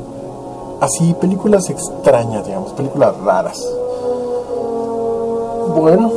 así 0.81 1.15
películas 1.15 1.69
extrañas, 1.71 2.47
digamos, 2.47 2.73
películas 2.73 3.15
raras. 3.25 3.61
Bueno, 5.77 6.11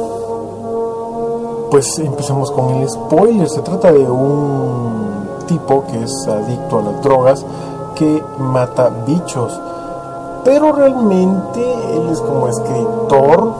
pues 1.69 1.99
empezamos 1.99 2.51
con 2.51 2.75
el 2.75 2.89
spoiler. 2.89 3.49
Se 3.49 3.61
trata 3.61 3.91
de 3.91 4.09
un 4.09 5.27
tipo 5.47 5.83
que 5.85 6.03
es 6.03 6.27
adicto 6.27 6.79
a 6.79 6.81
las 6.83 7.01
drogas 7.01 7.45
que 7.95 8.23
mata 8.39 8.89
bichos. 9.05 9.59
Pero 10.43 10.71
realmente 10.71 11.61
él 11.93 12.09
es 12.11 12.19
como 12.21 12.47
escritor. 12.47 13.53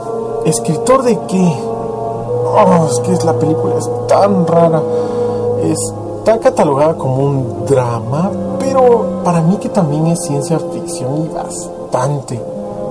¿Escritor 0.44 1.02
de 1.02 1.18
qué? 1.28 1.54
Oh, 2.52 2.86
es 2.90 3.00
que 3.00 3.12
es 3.12 3.24
la 3.24 3.34
película 3.34 3.76
es 3.76 3.88
tan 4.08 4.46
rara. 4.46 4.82
Está 5.62 6.38
catalogada 6.38 6.94
como 6.94 7.16
un 7.16 7.66
drama, 7.66 8.30
pero 8.58 9.22
para 9.24 9.42
mí 9.42 9.56
que 9.56 9.68
también 9.68 10.06
es 10.06 10.20
ciencia 10.22 10.58
ficción 10.58 11.24
y 11.24 11.28
bastante. 11.28 12.40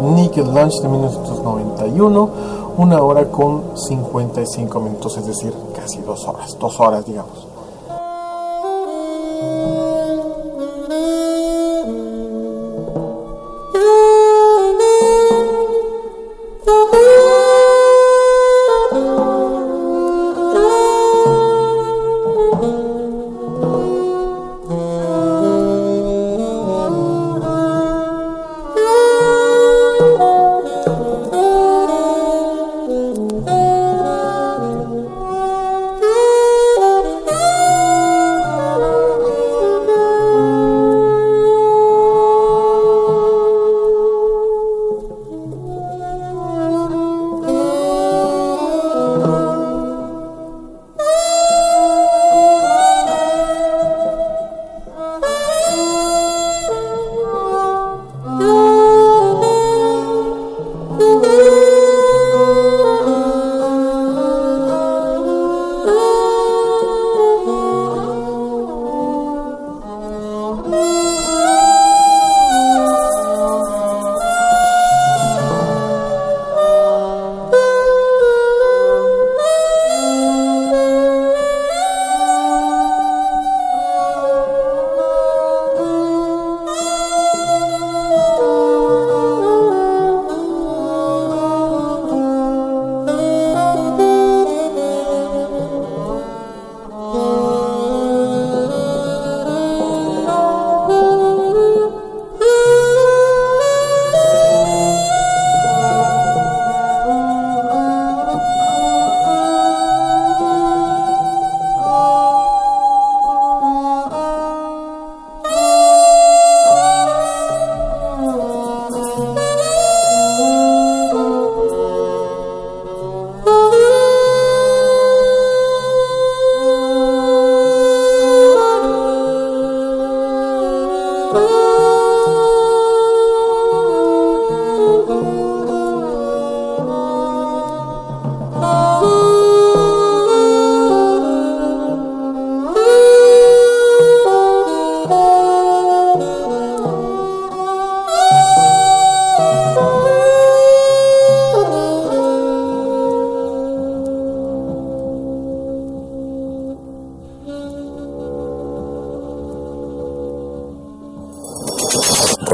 Naked 0.01 0.45
Lunch 0.45 0.81
de 0.81 0.87
1991, 0.87 2.29
una 2.79 3.01
hora 3.03 3.29
con 3.29 3.77
55 3.77 4.79
minutos, 4.79 5.17
es 5.17 5.25
decir, 5.25 5.53
casi 5.75 5.99
dos 5.99 6.25
horas, 6.25 6.57
dos 6.57 6.79
horas 6.79 7.05
digamos. 7.05 7.48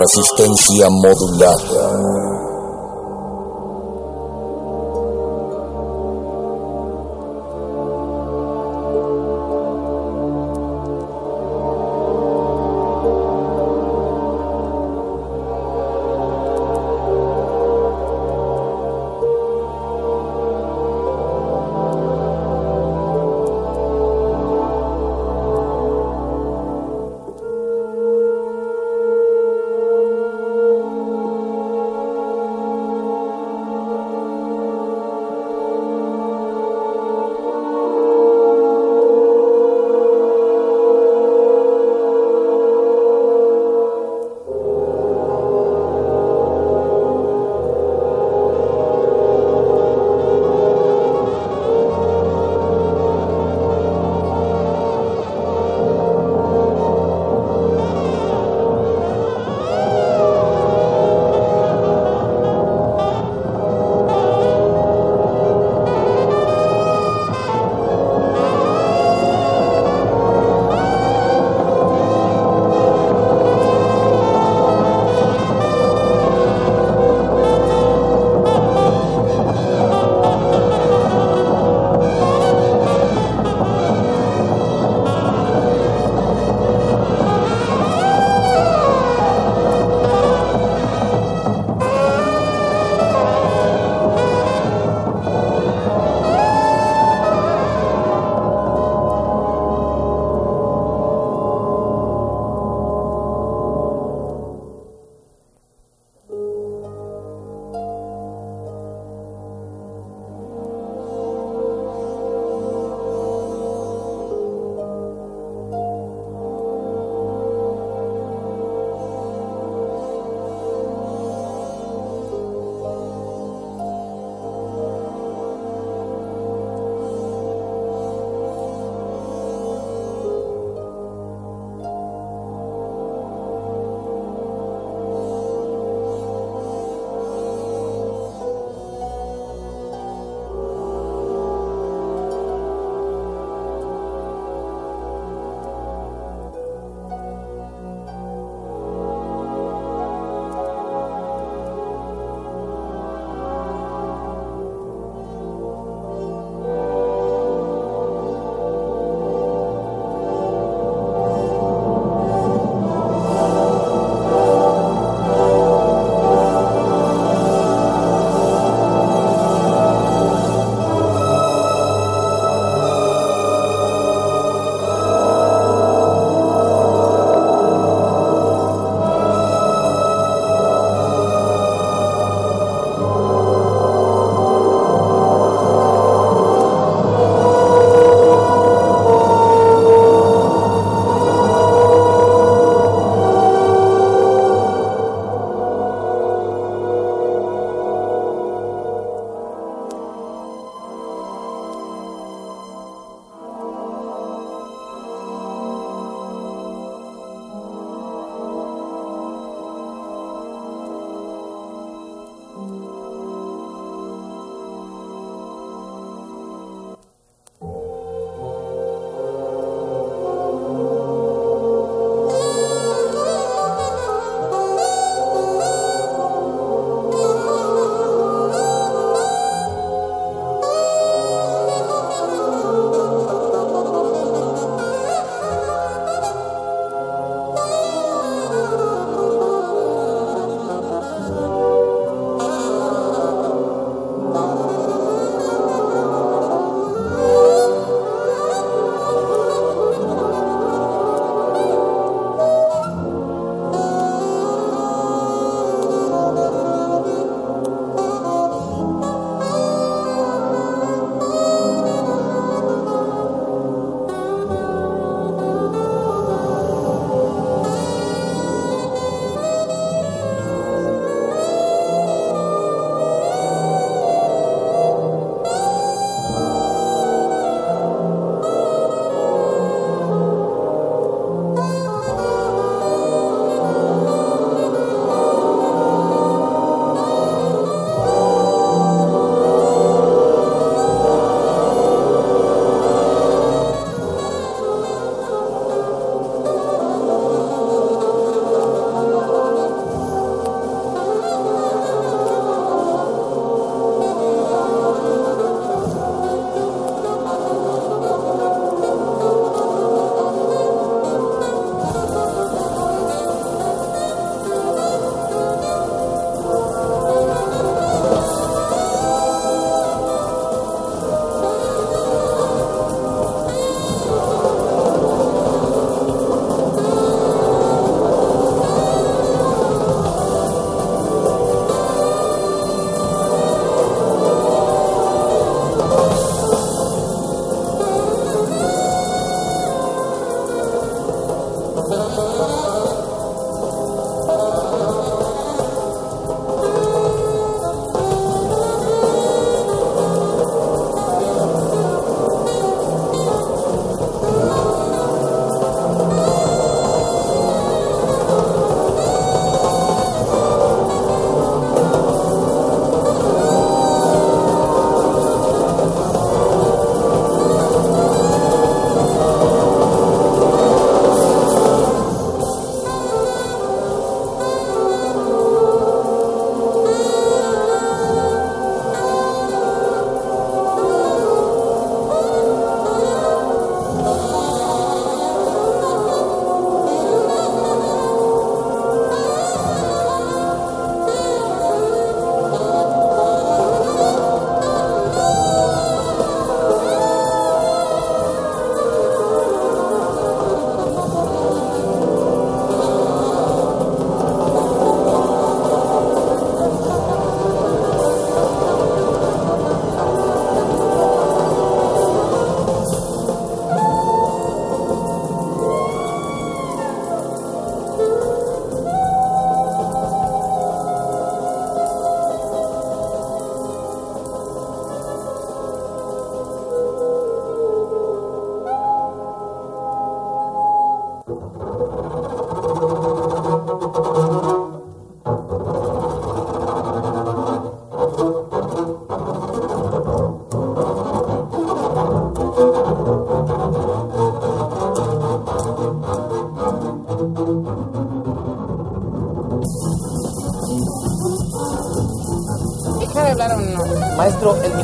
Resistencia 0.05 0.87
modulada. 0.91 2.14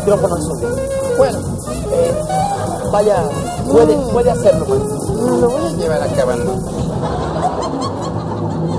Micrófono 0.02 0.38
es 0.38 0.44
suyo. 0.46 0.68
Bueno, 1.18 1.38
Eh, 1.94 2.14
vaya, 2.92 3.24
puede, 3.70 3.96
puede 4.14 4.32
hacerlo, 4.32 4.66
maestro. 4.66 5.14
no 5.26 5.38
lo 5.38 5.50
voy 5.50 5.66
a 5.66 5.70
llevar 5.76 6.02
acabando. 6.04 6.54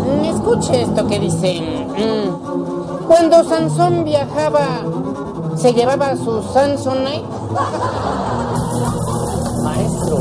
Mm, 0.06 0.24
Escuche 0.24 0.82
esto 0.82 1.06
que 1.06 1.18
dice. 1.20 1.60
mm, 1.60 3.06
Cuando 3.06 3.44
Sansón 3.44 4.04
viajaba, 4.04 4.66
¿se 5.56 5.72
llevaba 5.74 6.16
su 6.16 6.42
Samsonite? 6.54 7.24
Maestro. 9.62 10.18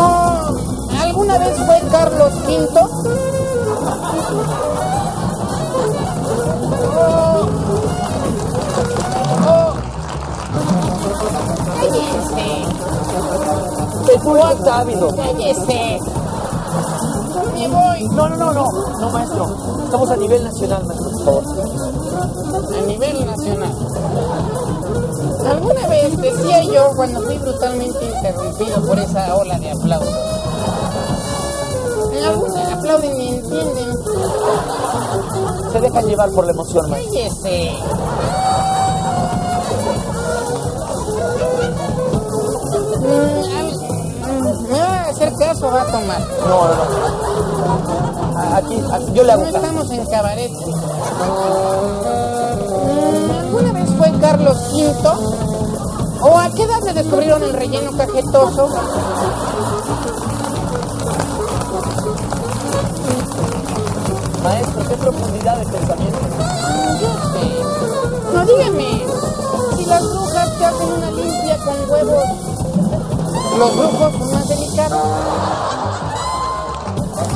Oh, 0.00 0.56
¿Alguna 1.02 1.38
vez 1.38 1.56
fue 1.66 1.80
Carlos 1.90 2.32
V? 2.46 2.80
Oh. 6.96 7.87
Cállese. 11.78 12.58
Público 14.22 14.48
está 14.48 14.80
ávido. 14.80 15.14
Cállese. 15.14 16.00
Me 17.54 17.68
voy. 17.68 18.08
No, 18.08 18.28
no, 18.28 18.36
no, 18.36 18.52
no. 18.52 18.66
No, 18.98 19.10
maestro. 19.10 19.56
Estamos 19.84 20.10
a 20.10 20.16
nivel 20.16 20.44
nacional, 20.44 20.84
maestro, 20.86 21.10
por 21.10 21.24
favor. 21.24 21.44
A 22.74 22.86
nivel 22.86 23.26
nacional. 23.26 23.74
Alguna 25.48 25.86
vez 25.88 26.20
decía 26.20 26.62
yo 26.64 26.90
cuando 26.96 27.22
fui 27.22 27.38
brutalmente 27.38 28.04
interrumpido 28.04 28.86
por 28.86 28.98
esa 28.98 29.36
ola 29.36 29.58
de 29.58 29.70
aplausos. 29.70 30.14
Algunos 32.26 32.72
aplauden 32.72 33.20
y 33.20 33.28
entienden. 33.28 33.94
Se 35.72 35.80
dejan 35.80 36.06
llevar 36.06 36.30
por 36.30 36.44
la 36.44 36.52
emoción, 36.52 36.90
maestro. 36.90 37.12
Cállese. 37.12 37.72
Va 45.70 45.82
a 45.82 45.86
tomar? 45.86 46.20
No, 46.20 46.68
no, 46.68 46.74
no. 46.74 48.56
Aquí, 48.56 48.82
aquí, 48.92 49.12
yo 49.12 49.24
le 49.24 49.32
hago 49.32 49.42
No 49.44 49.52
caso. 49.52 49.56
estamos 49.58 49.90
en 49.90 50.06
cabaret. 50.06 50.52
¿Alguna 53.40 53.72
vez 53.72 53.90
fue 53.96 54.12
Carlos 54.20 54.56
V? 54.72 55.10
¿O 56.20 56.36
a 56.38 56.50
qué 56.50 56.62
edad 56.64 56.80
le 56.84 56.92
descubrieron 56.94 57.42
el 57.42 57.52
relleno 57.52 57.92
cajetoso? 57.96 58.68
Maestro, 64.42 64.82
qué 64.88 64.94
profundidad 64.96 65.56
de 65.58 65.64
pensamiento. 65.66 66.18
Yo 67.00 67.10
sé. 67.32 68.34
No 68.34 68.44
dígame, 68.44 69.04
si 69.76 69.86
las 69.86 70.02
brujas 70.02 70.58
te 70.58 70.64
hacen 70.64 70.92
una 70.92 71.10
limpia 71.10 71.56
con 71.58 71.90
huevos, 71.90 72.24
los 73.56 73.76
brujos 73.76 74.12
son 74.18 74.32
más 74.32 74.48
delicados. 74.48 75.02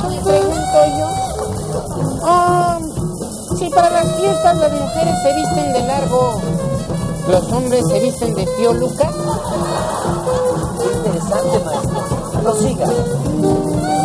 Me 0.09 0.21
pregunto 0.21 0.85
yo. 0.97 1.07
Oh, 2.25 2.77
si 3.57 3.69
para 3.69 3.89
las 3.89 4.15
fiestas 4.15 4.57
las 4.57 4.71
mujeres 4.71 5.15
se 5.23 5.33
visten 5.35 5.73
de 5.73 5.87
largo, 5.87 6.41
los 7.27 7.51
hombres 7.51 7.87
se 7.87 7.99
visten 7.99 8.33
de 8.35 8.45
tío 8.57 8.73
Lucas. 8.73 9.13
Qué 10.79 10.85
interesante, 10.93 11.59
maestro. 11.65 12.41
Prosiga. 12.41 12.87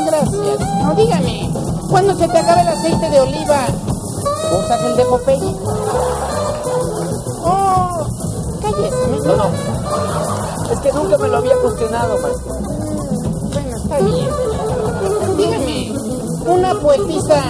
Gracias. 0.06 0.58
No 0.82 0.94
dígame, 0.94 1.52
cuando 1.90 2.14
se 2.16 2.28
te 2.28 2.38
acabe 2.38 2.62
el 2.62 2.68
aceite 2.68 3.10
de 3.10 3.20
oliva, 3.20 3.66
¿usas 4.58 4.80
el 4.82 4.96
de 4.96 5.04
Popeye? 5.04 5.56
Oh, 7.44 8.06
cállese. 8.62 9.26
No, 9.26 9.36
no. 9.36 9.77
Es 10.70 10.78
que 10.80 10.92
nunca 10.92 11.18
me 11.18 11.28
lo 11.28 11.36
había 11.38 11.56
cuestionado, 11.56 12.18
maestro. 12.18 12.54
Bueno, 13.52 13.76
está 13.76 13.98
bien. 14.00 14.28
Dígame, 15.36 15.92
¿una 16.46 16.74
poetisa 16.74 17.42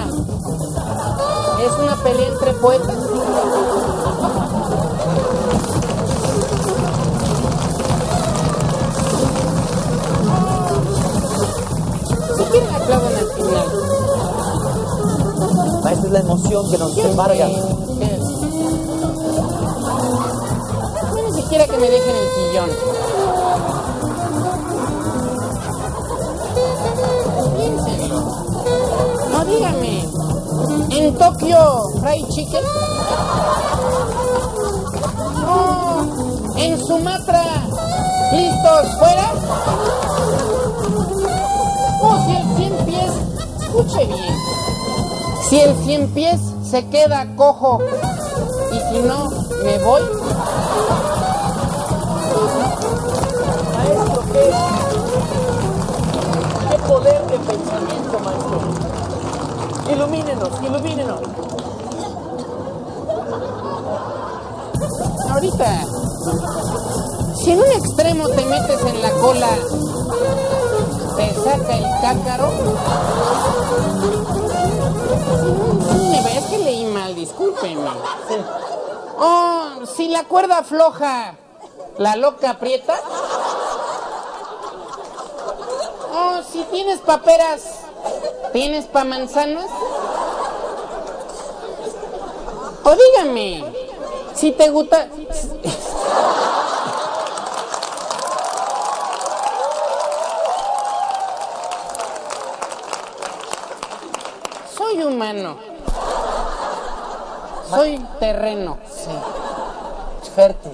es 1.64 1.72
una 1.82 1.96
pelea 2.02 2.28
entre 2.28 2.52
poetas? 2.54 2.96
Si 12.36 12.44
quieren 12.44 12.74
aplaudan 12.74 13.16
al 13.16 13.28
final. 13.32 13.66
Es 15.90 16.10
la 16.12 16.20
emoción 16.20 16.70
que 16.70 16.78
nos 16.78 16.96
embarga. 16.98 17.48
Que- 21.66 21.76
me 21.78 21.90
dejen 21.90 22.16
el 22.16 22.28
sillón. 22.34 22.70
No 29.32 29.44
dígame. 29.44 30.04
¿En 30.90 31.14
Tokio 31.18 31.82
fried 32.00 32.26
chicken? 32.28 32.64
No. 35.44 36.54
¿En 36.56 36.78
Sumatra? 36.78 37.44
¿Listos 38.32 38.98
fuera? 38.98 39.32
Oh, 42.02 42.24
si 42.24 42.36
el 42.36 42.56
100 42.56 42.86
pies, 42.86 43.12
escuche 43.60 44.06
bien. 44.06 44.34
Si 45.48 45.60
el 45.60 45.76
100 45.84 46.08
pies 46.14 46.40
se 46.68 46.86
queda 46.88 47.26
cojo 47.36 47.80
y 48.72 48.94
si 48.94 49.02
no, 49.02 49.28
me 49.64 49.78
voy. 49.78 50.17
Ilumínenos, 60.18 60.62
ilumínenos. 60.62 61.20
Ahorita, 65.30 65.84
si 67.36 67.52
en 67.52 67.60
un 67.60 67.70
extremo 67.70 68.28
te 68.28 68.44
metes 68.46 68.82
en 68.82 69.00
la 69.00 69.12
cola, 69.12 69.48
te 71.16 71.34
saca 71.34 71.76
el 71.76 71.84
cácaro. 72.00 72.50
Me 76.10 76.22
ves 76.22 76.44
que 76.50 76.58
leí 76.58 76.84
mal, 76.86 77.14
discúlpeme. 77.14 77.88
Oh, 79.20 79.86
si 79.96 80.08
la 80.08 80.24
cuerda 80.24 80.64
floja, 80.64 81.36
la 81.98 82.16
loca 82.16 82.50
aprieta. 82.50 82.94
Oh, 86.12 86.40
si 86.50 86.64
tienes 86.64 86.98
paperas, 87.02 87.62
¿tienes 88.52 88.86
pa' 88.86 89.04
manzanas? 89.04 89.70
O 92.88 92.96
dígame, 92.96 93.62
si 94.34 94.50
te 94.52 94.70
gusta... 94.70 95.08
Soy 104.74 105.02
humano. 105.02 105.56
Soy 107.68 108.02
terreno. 108.18 108.78
Fértil. 110.34 110.72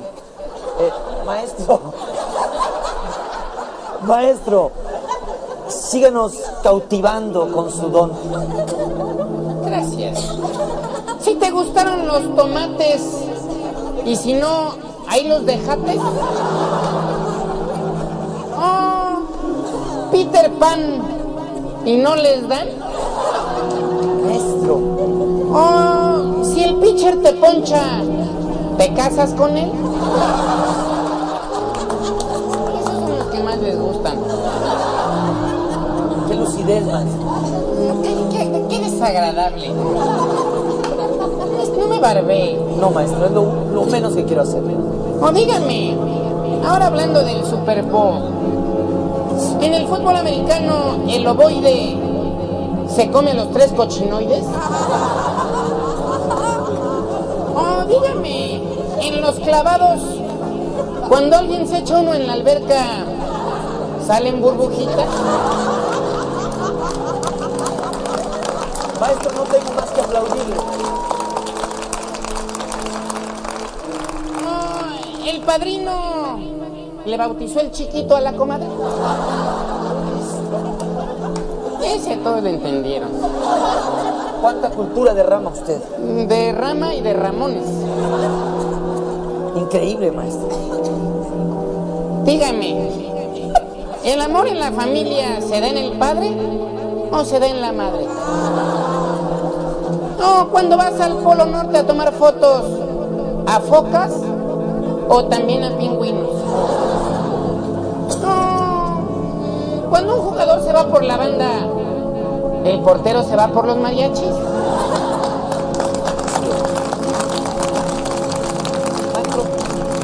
Eh, 0.78 0.92
maestro. 1.26 1.94
Maestro. 4.02 4.70
Síganos 5.66 6.34
cautivando 6.62 7.50
con 7.50 7.72
su 7.72 7.88
don. 7.88 8.12
Los 12.14 12.36
tomates 12.36 13.02
y 14.06 14.14
si 14.16 14.34
no, 14.34 14.74
ahí 15.08 15.26
los 15.26 15.44
dejaste. 15.44 15.98
Oh, 18.56 20.08
Peter 20.12 20.52
Pan 20.52 20.78
y 21.84 21.96
no 21.96 22.14
les 22.14 22.46
dan. 22.48 22.68
Maestro. 24.24 24.80
Oh, 25.52 26.44
si 26.44 26.62
el 26.62 26.76
pitcher 26.76 27.20
te 27.22 27.32
poncha, 27.32 28.00
¿te 28.78 28.94
casas 28.94 29.34
con 29.34 29.56
él? 29.56 29.72
Esos 32.80 32.92
son 32.94 33.18
los 33.18 33.26
que 33.26 33.42
más 33.42 33.58
les 33.58 33.76
gustan. 33.78 34.18
Qué 36.28 36.34
lucidez, 36.36 36.84
maestro. 36.86 37.24
Qué, 38.02 38.14
qué- 38.30 38.64
qué 38.68 38.78
desagradable. 38.90 39.72
No 42.04 42.10
me 42.10 42.14
barbé. 42.14 42.58
No, 42.78 42.90
maestro, 42.90 43.24
es 43.24 43.32
lo, 43.32 43.64
lo 43.72 43.84
menos 43.86 44.14
que 44.14 44.24
quiero 44.24 44.42
hacer. 44.42 44.62
O 45.22 45.32
dígame, 45.32 45.96
ahora 46.66 46.88
hablando 46.88 47.24
del 47.24 47.42
Super 47.46 47.82
Bowl, 47.84 48.20
en 49.62 49.72
el 49.72 49.86
fútbol 49.86 50.14
americano, 50.14 51.02
el 51.08 51.26
ovoide 51.26 51.96
se 52.94 53.10
come 53.10 53.32
los 53.32 53.50
tres 53.52 53.72
cochinoides. 53.72 54.44
Oh, 57.56 57.84
dígame, 57.86 58.60
en 59.00 59.20
los 59.20 59.36
clavados, 59.36 60.00
cuando 61.08 61.36
alguien 61.36 61.68
se 61.68 61.78
echa 61.78 61.98
uno 62.00 62.12
en 62.12 62.26
la 62.26 62.32
alberca, 62.32 63.04
¿salen 64.04 64.40
burbujitas? 64.40 65.06
Maestro, 69.00 69.30
no 69.36 69.42
tengo 69.42 69.72
más 69.76 69.90
que 69.92 70.00
aplaudirle. 70.00 71.13
Padrino 75.44 76.38
le 77.04 77.16
bautizó 77.16 77.60
el 77.60 77.70
chiquito 77.70 78.16
a 78.16 78.20
la 78.20 78.32
comadre. 78.32 78.66
Ese 81.84 82.16
todos 82.16 82.42
lo 82.42 82.48
entendieron. 82.48 83.10
¿Cuánta 84.40 84.70
cultura 84.70 85.14
derrama 85.14 85.50
usted? 85.50 85.80
De 86.28 86.52
rama 86.52 86.94
y 86.94 87.02
de 87.02 87.12
ramones. 87.12 87.66
Increíble, 89.56 90.10
maestro. 90.10 90.48
Dígame, 92.24 92.88
¿el 94.04 94.20
amor 94.20 94.48
en 94.48 94.58
la 94.58 94.72
familia 94.72 95.40
se 95.40 95.60
da 95.60 95.68
en 95.68 95.78
el 95.78 95.92
padre 95.92 96.32
o 97.10 97.24
se 97.24 97.38
da 97.38 97.46
en 97.46 97.60
la 97.60 97.72
madre? 97.72 98.06
No, 100.18 100.48
cuando 100.50 100.76
vas 100.76 100.98
al 101.00 101.18
Polo 101.18 101.44
Norte 101.44 101.78
a 101.78 101.86
tomar 101.86 102.12
fotos 102.12 102.64
a 103.46 103.60
focas 103.60 104.12
o 105.08 105.24
también 105.26 105.64
a 105.64 105.76
pingüinos. 105.76 106.30
No, 108.22 109.88
cuando 109.90 110.16
un 110.16 110.22
jugador 110.22 110.62
se 110.62 110.72
va 110.72 110.86
por 110.86 111.04
la 111.04 111.16
banda, 111.16 111.50
¿el 112.64 112.80
portero 112.80 113.22
se 113.22 113.36
va 113.36 113.48
por 113.48 113.66
los 113.66 113.76
mariachis? 113.76 114.32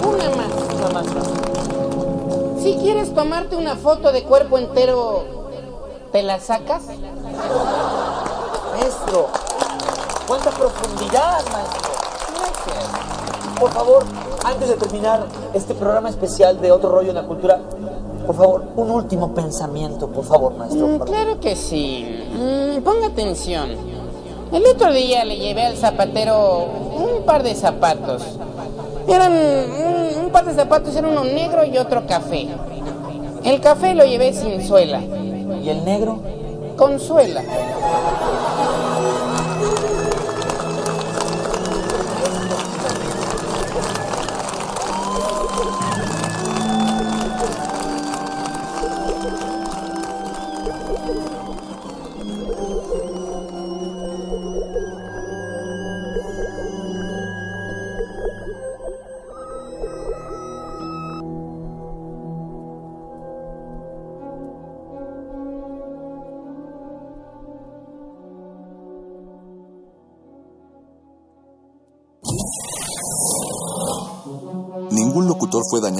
Una 0.02 0.28
más. 0.36 0.52
Una 0.76 0.88
más. 0.94 1.06
Si 2.62 2.76
quieres 2.76 3.14
tomarte 3.14 3.56
una 3.56 3.76
foto 3.76 4.12
de 4.12 4.22
cuerpo 4.24 4.58
entero, 4.58 5.24
¿te 6.12 6.22
la 6.22 6.38
sacas? 6.40 6.82
Maestro, 8.72 9.28
cuánta 10.26 10.50
profundidad, 10.50 11.42
maestro. 11.52 11.90
Por 13.58 13.70
favor, 13.72 14.04
antes 14.44 14.68
de 14.68 14.76
terminar 14.76 15.26
este 15.54 15.74
programa 15.74 16.08
especial 16.08 16.60
de 16.60 16.72
Otro 16.72 16.90
Rollo 16.90 17.10
en 17.10 17.16
la 17.16 17.24
Cultura, 17.24 17.58
por 18.26 18.36
favor, 18.36 18.64
un 18.76 18.90
último 18.90 19.34
pensamiento, 19.34 20.08
por 20.08 20.24
favor, 20.24 20.54
maestro. 20.54 20.86
Mm, 20.86 20.98
claro 21.00 21.40
que 21.40 21.56
sí. 21.56 22.06
Mm, 22.32 22.82
ponga 22.82 23.06
atención. 23.08 23.70
El 24.52 24.66
otro 24.66 24.92
día 24.92 25.24
le 25.24 25.36
llevé 25.36 25.66
al 25.66 25.76
zapatero 25.76 26.64
un 26.96 27.22
par 27.24 27.42
de 27.42 27.54
zapatos. 27.54 28.22
Eran 29.08 29.32
un, 29.32 30.24
un 30.24 30.30
par 30.30 30.44
de 30.44 30.54
zapatos, 30.54 30.94
era 30.94 31.08
uno 31.08 31.24
negro 31.24 31.64
y 31.64 31.78
otro 31.78 32.06
café. 32.06 32.48
El 33.44 33.60
café 33.60 33.94
lo 33.94 34.04
llevé 34.04 34.32
sin 34.32 34.66
suela. 34.66 35.00
¿Y 35.00 35.68
el 35.68 35.84
negro? 35.84 36.20
Con 36.76 36.98
suela. 37.00 37.42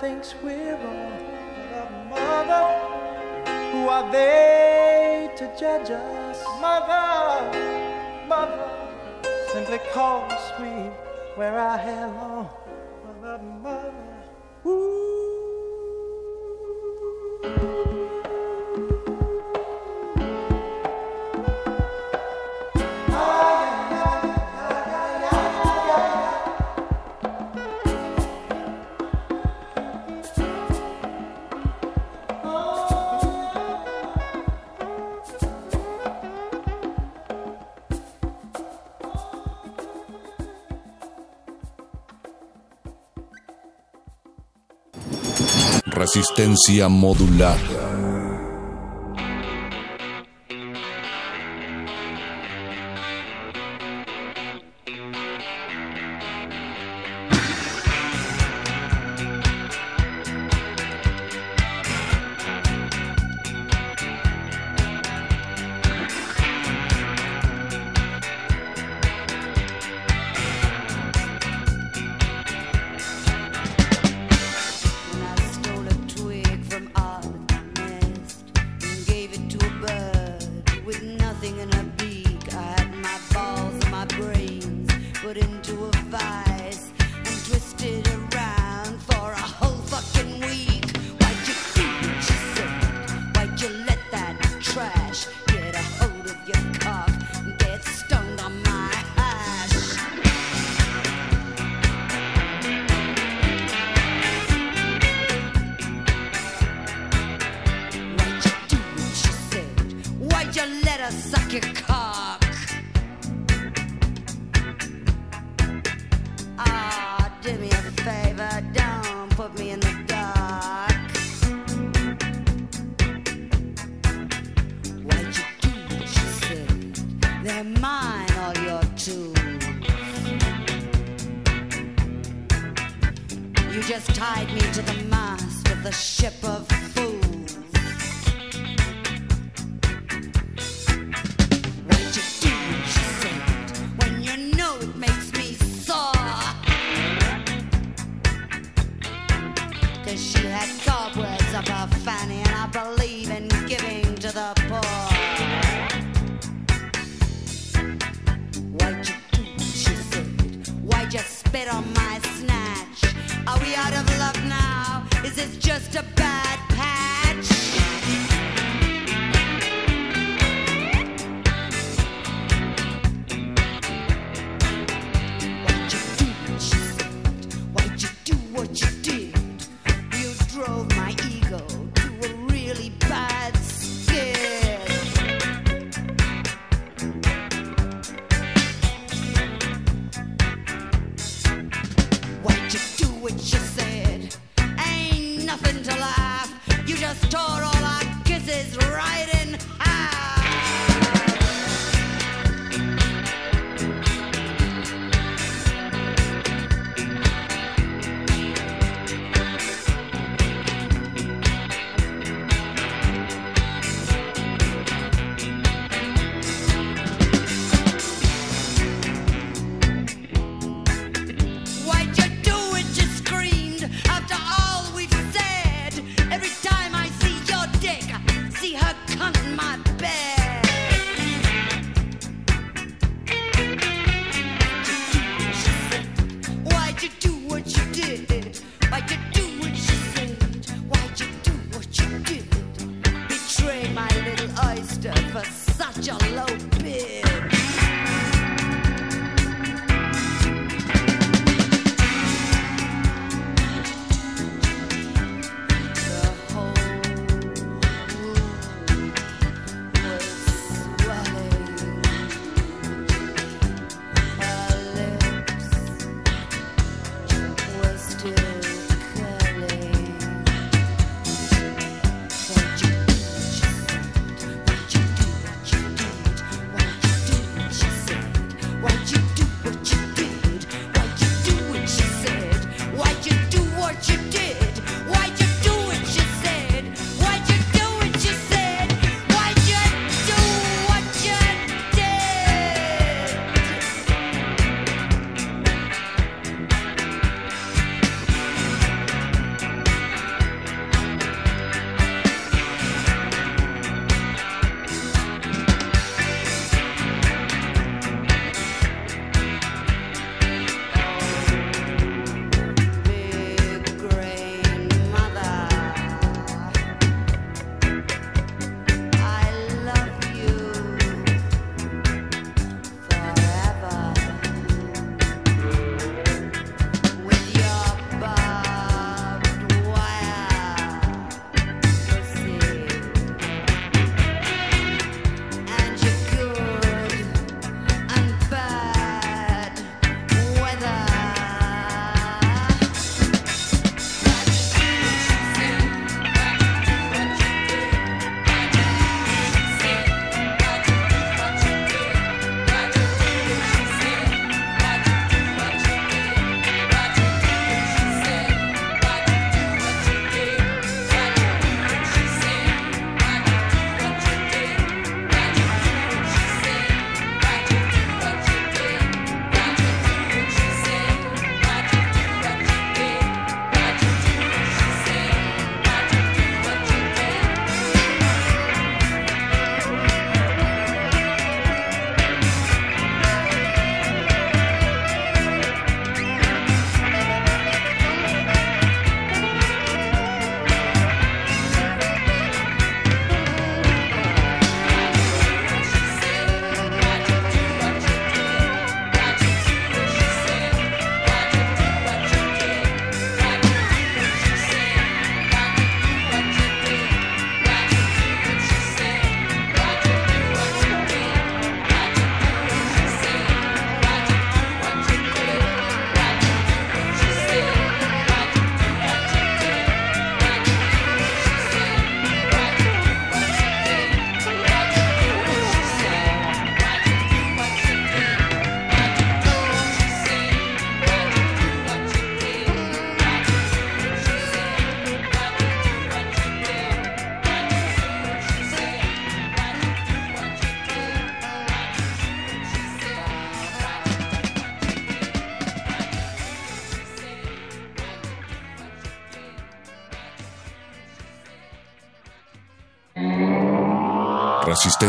Thinks 0.00 0.34
we're 0.42 0.76
all 0.76 1.32
mother. 2.08 2.64
Who 3.72 3.88
are 3.88 4.10
they 4.12 5.30
to 5.36 5.46
judge 5.58 5.90
us? 5.90 6.44
Mother, 6.60 7.50
mother, 8.28 8.70
simply 9.52 9.78
cause 9.92 10.52
we 10.60 10.90
wear 11.36 11.58
our 11.58 11.78
hair 11.78 12.06
long. 12.08 12.48
Mother, 13.20 13.38
mother, 13.62 13.92
ooh. 14.66 15.02
Resistencia 46.14 46.90
modular. 46.90 48.01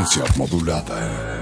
Resistencia 0.03 0.38
modulada. 0.38 1.32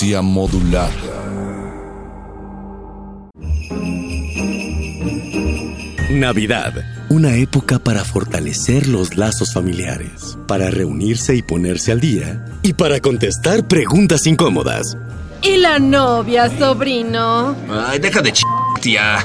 Resistencia 0.00 0.22
modular. 0.22 0.90
Navidad, 6.10 6.72
una 7.10 7.34
época 7.36 7.78
para 7.78 8.02
fortalecer 8.02 8.86
los 8.88 9.16
lazos 9.16 9.52
familiares, 9.52 10.38
para 10.46 10.70
reunirse 10.70 11.36
y 11.36 11.42
ponerse 11.42 11.92
al 11.92 12.00
día, 12.00 12.46
y 12.62 12.72
para 12.72 13.00
contestar 13.00 13.68
preguntas 13.68 14.26
incómodas. 14.26 14.96
¿Y 15.42 15.58
la 15.58 15.78
novia, 15.78 16.50
sobrino? 16.58 17.54
Ay, 17.68 17.98
deja 17.98 18.22
de 18.22 18.32
ch... 18.32 18.42
tía. 18.80 19.18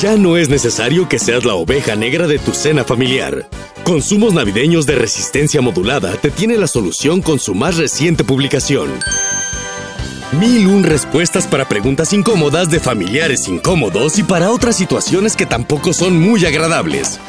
Ya 0.00 0.16
no 0.16 0.38
es 0.38 0.48
necesario 0.48 1.06
que 1.08 1.18
seas 1.18 1.44
la 1.44 1.54
oveja 1.54 1.96
negra 1.96 2.26
de 2.26 2.38
tu 2.38 2.52
cena 2.52 2.84
familiar. 2.84 3.46
Consumos 3.86 4.34
navideños 4.34 4.84
de 4.84 4.96
resistencia 4.96 5.60
modulada 5.60 6.16
te 6.16 6.32
tiene 6.32 6.56
la 6.56 6.66
solución 6.66 7.22
con 7.22 7.38
su 7.38 7.54
más 7.54 7.76
reciente 7.76 8.24
publicación. 8.24 8.90
Mil 10.40 10.66
un 10.66 10.82
respuestas 10.82 11.46
para 11.46 11.68
preguntas 11.68 12.12
incómodas 12.12 12.68
de 12.68 12.80
familiares 12.80 13.46
incómodos 13.46 14.18
y 14.18 14.24
para 14.24 14.50
otras 14.50 14.76
situaciones 14.76 15.36
que 15.36 15.46
tampoco 15.46 15.92
son 15.92 16.18
muy 16.18 16.44
agradables. 16.44 17.20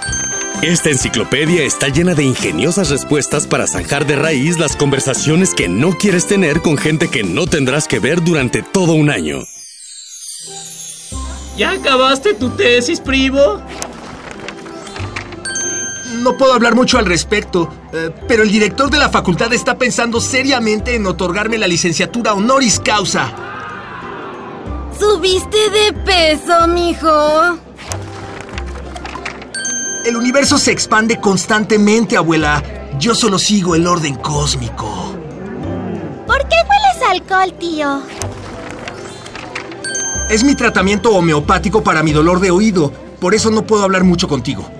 Esta 0.63 0.89
enciclopedia 0.89 1.61
está 1.61 1.89
llena 1.89 2.15
de 2.15 2.23
ingeniosas 2.23 2.89
respuestas 2.89 3.45
para 3.45 3.67
zanjar 3.67 4.07
de 4.07 4.15
raíz 4.15 4.57
las 4.57 4.75
conversaciones 4.75 5.53
que 5.53 5.67
no 5.67 5.91
quieres 5.91 6.25
tener 6.25 6.63
con 6.63 6.75
gente 6.79 7.07
que 7.07 7.21
no 7.21 7.45
tendrás 7.45 7.87
que 7.87 7.99
ver 7.99 8.23
durante 8.23 8.63
todo 8.63 8.93
un 8.93 9.11
año. 9.11 9.43
¿Ya 11.55 11.73
acabaste 11.73 12.33
tu 12.33 12.49
tesis, 12.49 12.99
primo? 12.99 13.61
No 16.17 16.35
puedo 16.35 16.53
hablar 16.53 16.75
mucho 16.75 16.97
al 16.97 17.05
respecto, 17.05 17.71
eh, 17.93 18.09
pero 18.27 18.43
el 18.43 18.51
director 18.51 18.89
de 18.89 18.97
la 18.97 19.09
facultad 19.09 19.53
está 19.53 19.77
pensando 19.77 20.19
seriamente 20.19 20.95
en 20.95 21.05
otorgarme 21.05 21.57
la 21.57 21.67
licenciatura 21.67 22.33
honoris 22.33 22.79
causa. 22.79 23.31
¿Subiste 24.99 25.57
de 25.69 25.93
peso, 25.93 26.67
mijo? 26.67 27.59
El 30.05 30.15
universo 30.15 30.57
se 30.57 30.71
expande 30.71 31.19
constantemente, 31.19 32.17
abuela. 32.17 32.63
Yo 32.97 33.13
solo 33.13 33.37
sigo 33.37 33.75
el 33.75 33.85
orden 33.85 34.15
cósmico. 34.15 35.15
¿Por 36.25 36.39
qué 36.47 36.55
hueles 36.55 37.09
alcohol, 37.09 37.53
tío? 37.59 38.01
Es 40.29 40.43
mi 40.43 40.55
tratamiento 40.55 41.11
homeopático 41.11 41.83
para 41.83 42.01
mi 42.01 42.11
dolor 42.11 42.39
de 42.39 42.51
oído. 42.51 42.91
Por 43.19 43.35
eso 43.35 43.51
no 43.51 43.65
puedo 43.65 43.83
hablar 43.83 44.03
mucho 44.03 44.27
contigo. 44.27 44.76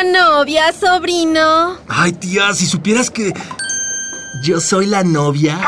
¿Y 0.00 0.02
la 0.02 0.12
novia, 0.12 0.72
sobrino? 0.72 1.76
Ay, 1.88 2.12
tía, 2.12 2.52
si 2.54 2.66
supieras 2.66 3.10
que... 3.10 3.32
Yo 4.42 4.60
soy 4.60 4.86
la 4.86 5.02
novia. 5.02 5.60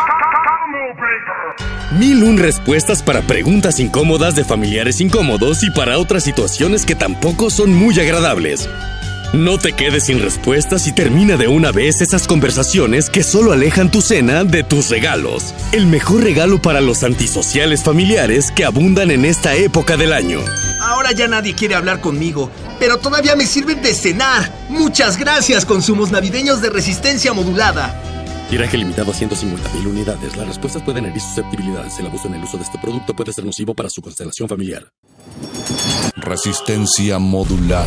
Mil 1.99 2.23
un 2.23 2.39
respuestas 2.39 3.03
para 3.03 3.23
preguntas 3.23 3.79
incómodas 3.81 4.35
de 4.35 4.45
familiares 4.45 5.01
incómodos 5.01 5.63
y 5.63 5.71
para 5.71 5.99
otras 5.99 6.25
situaciones 6.25 6.87
que 6.87 6.95
tampoco 6.95 7.51
son 7.51 7.75
muy 7.75 7.99
agradables. 8.01 8.69
No 9.35 9.59
te 9.59 9.73
quedes 9.73 10.05
sin 10.05 10.23
respuestas 10.23 10.87
y 10.87 10.93
termina 10.93 11.37
de 11.37 11.49
una 11.49 11.73
vez 11.73 12.01
esas 12.01 12.27
conversaciones 12.27 13.11
que 13.11 13.23
solo 13.23 13.53
alejan 13.53 13.91
tu 13.91 14.01
cena 14.01 14.45
de 14.45 14.63
tus 14.63 14.89
regalos. 14.89 15.55
El 15.73 15.87
mejor 15.87 16.23
regalo 16.23 16.61
para 16.61 16.81
los 16.81 17.03
antisociales 17.03 17.83
familiares 17.83 18.51
que 18.51 18.65
abundan 18.65 19.11
en 19.11 19.25
esta 19.25 19.55
época 19.55 19.97
del 19.97 20.13
año. 20.13 20.41
Ahora 20.83 21.13
ya 21.13 21.29
nadie 21.29 21.55
quiere 21.55 21.77
hablar 21.77 22.01
conmigo, 22.01 22.51
pero 22.81 22.99
todavía 22.99 23.37
me 23.37 23.47
sirven 23.47 23.81
de 23.83 23.95
cenar. 23.95 24.53
Muchas 24.69 25.17
gracias, 25.17 25.65
consumos 25.65 26.11
navideños 26.11 26.61
de 26.61 26.71
resistencia 26.71 27.33
modulada. 27.33 27.95
Tiraje 28.51 28.77
limitado 28.77 29.13
a 29.13 29.15
150.000 29.15 29.87
unidades. 29.87 30.37
Las 30.37 30.49
respuestas 30.49 30.83
pueden 30.83 31.07
herir 31.07 31.21
susceptibilidades. 31.21 31.99
El 32.01 32.07
abuso 32.07 32.27
en 32.27 32.35
el 32.35 32.43
uso 32.43 32.57
de 32.57 32.65
este 32.65 32.79
producto 32.79 33.15
puede 33.15 33.33
ser 33.33 33.45
nocivo 33.45 33.75
para 33.75 33.89
su 33.89 34.03
constelación 34.03 34.49
familiar. 34.49 34.93
Resistencia 36.17 37.21
modulada. 37.21 37.87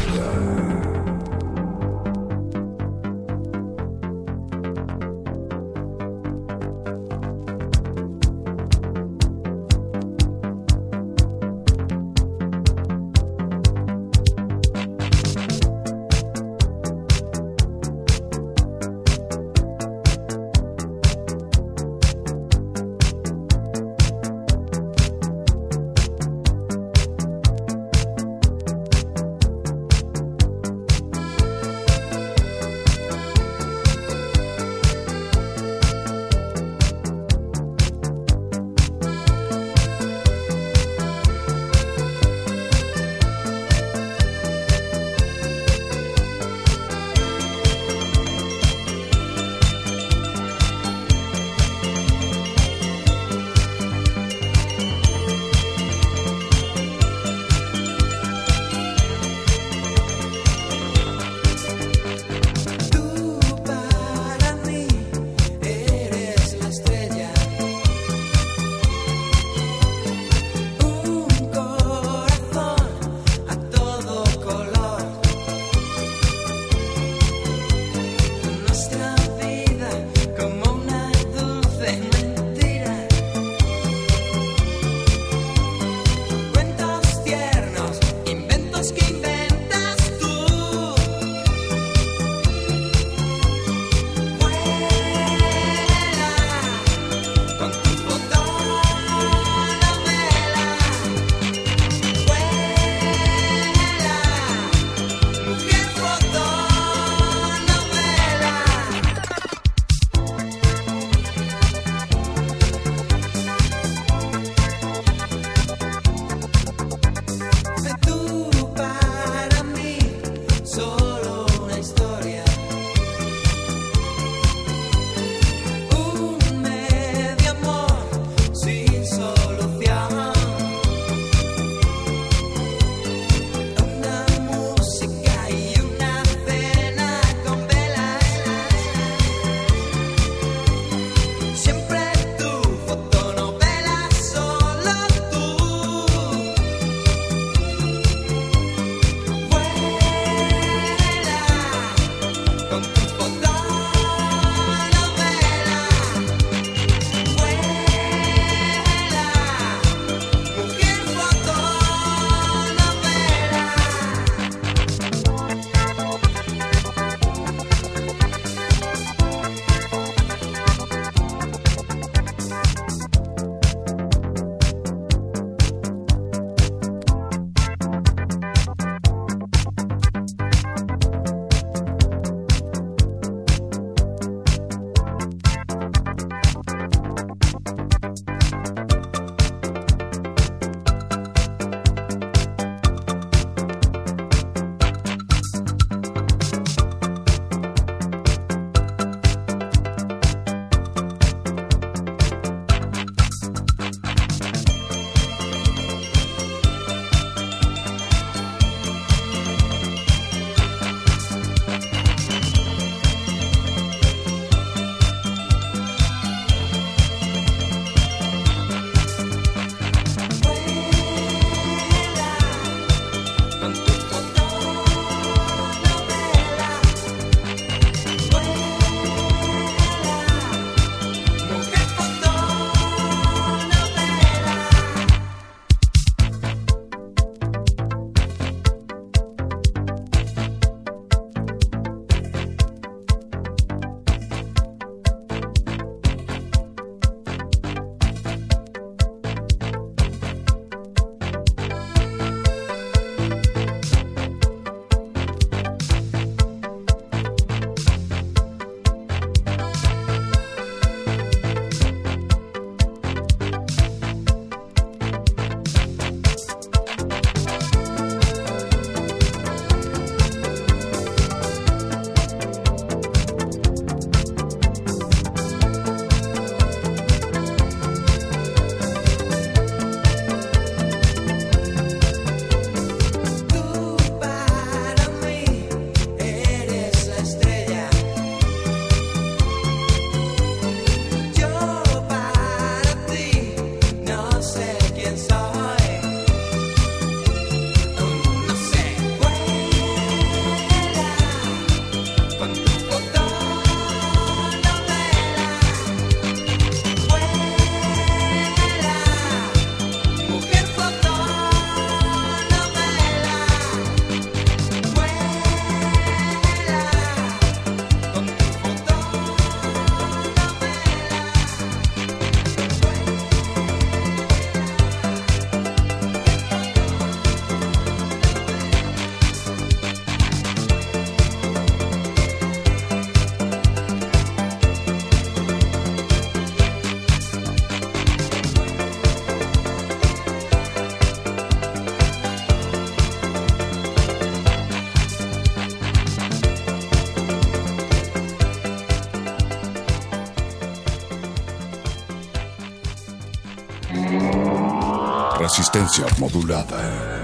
Resistencia 355.85 356.19
modulada. 356.19 357.14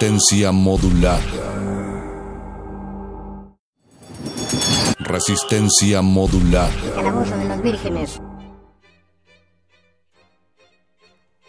Resistencia 0.00 0.50
modular. 0.50 1.20
Resistencia 4.98 6.00
modular. 6.00 6.70
Calabozo 6.94 7.36
de 7.36 7.44
los 7.44 7.62
vírgenes. 7.62 8.20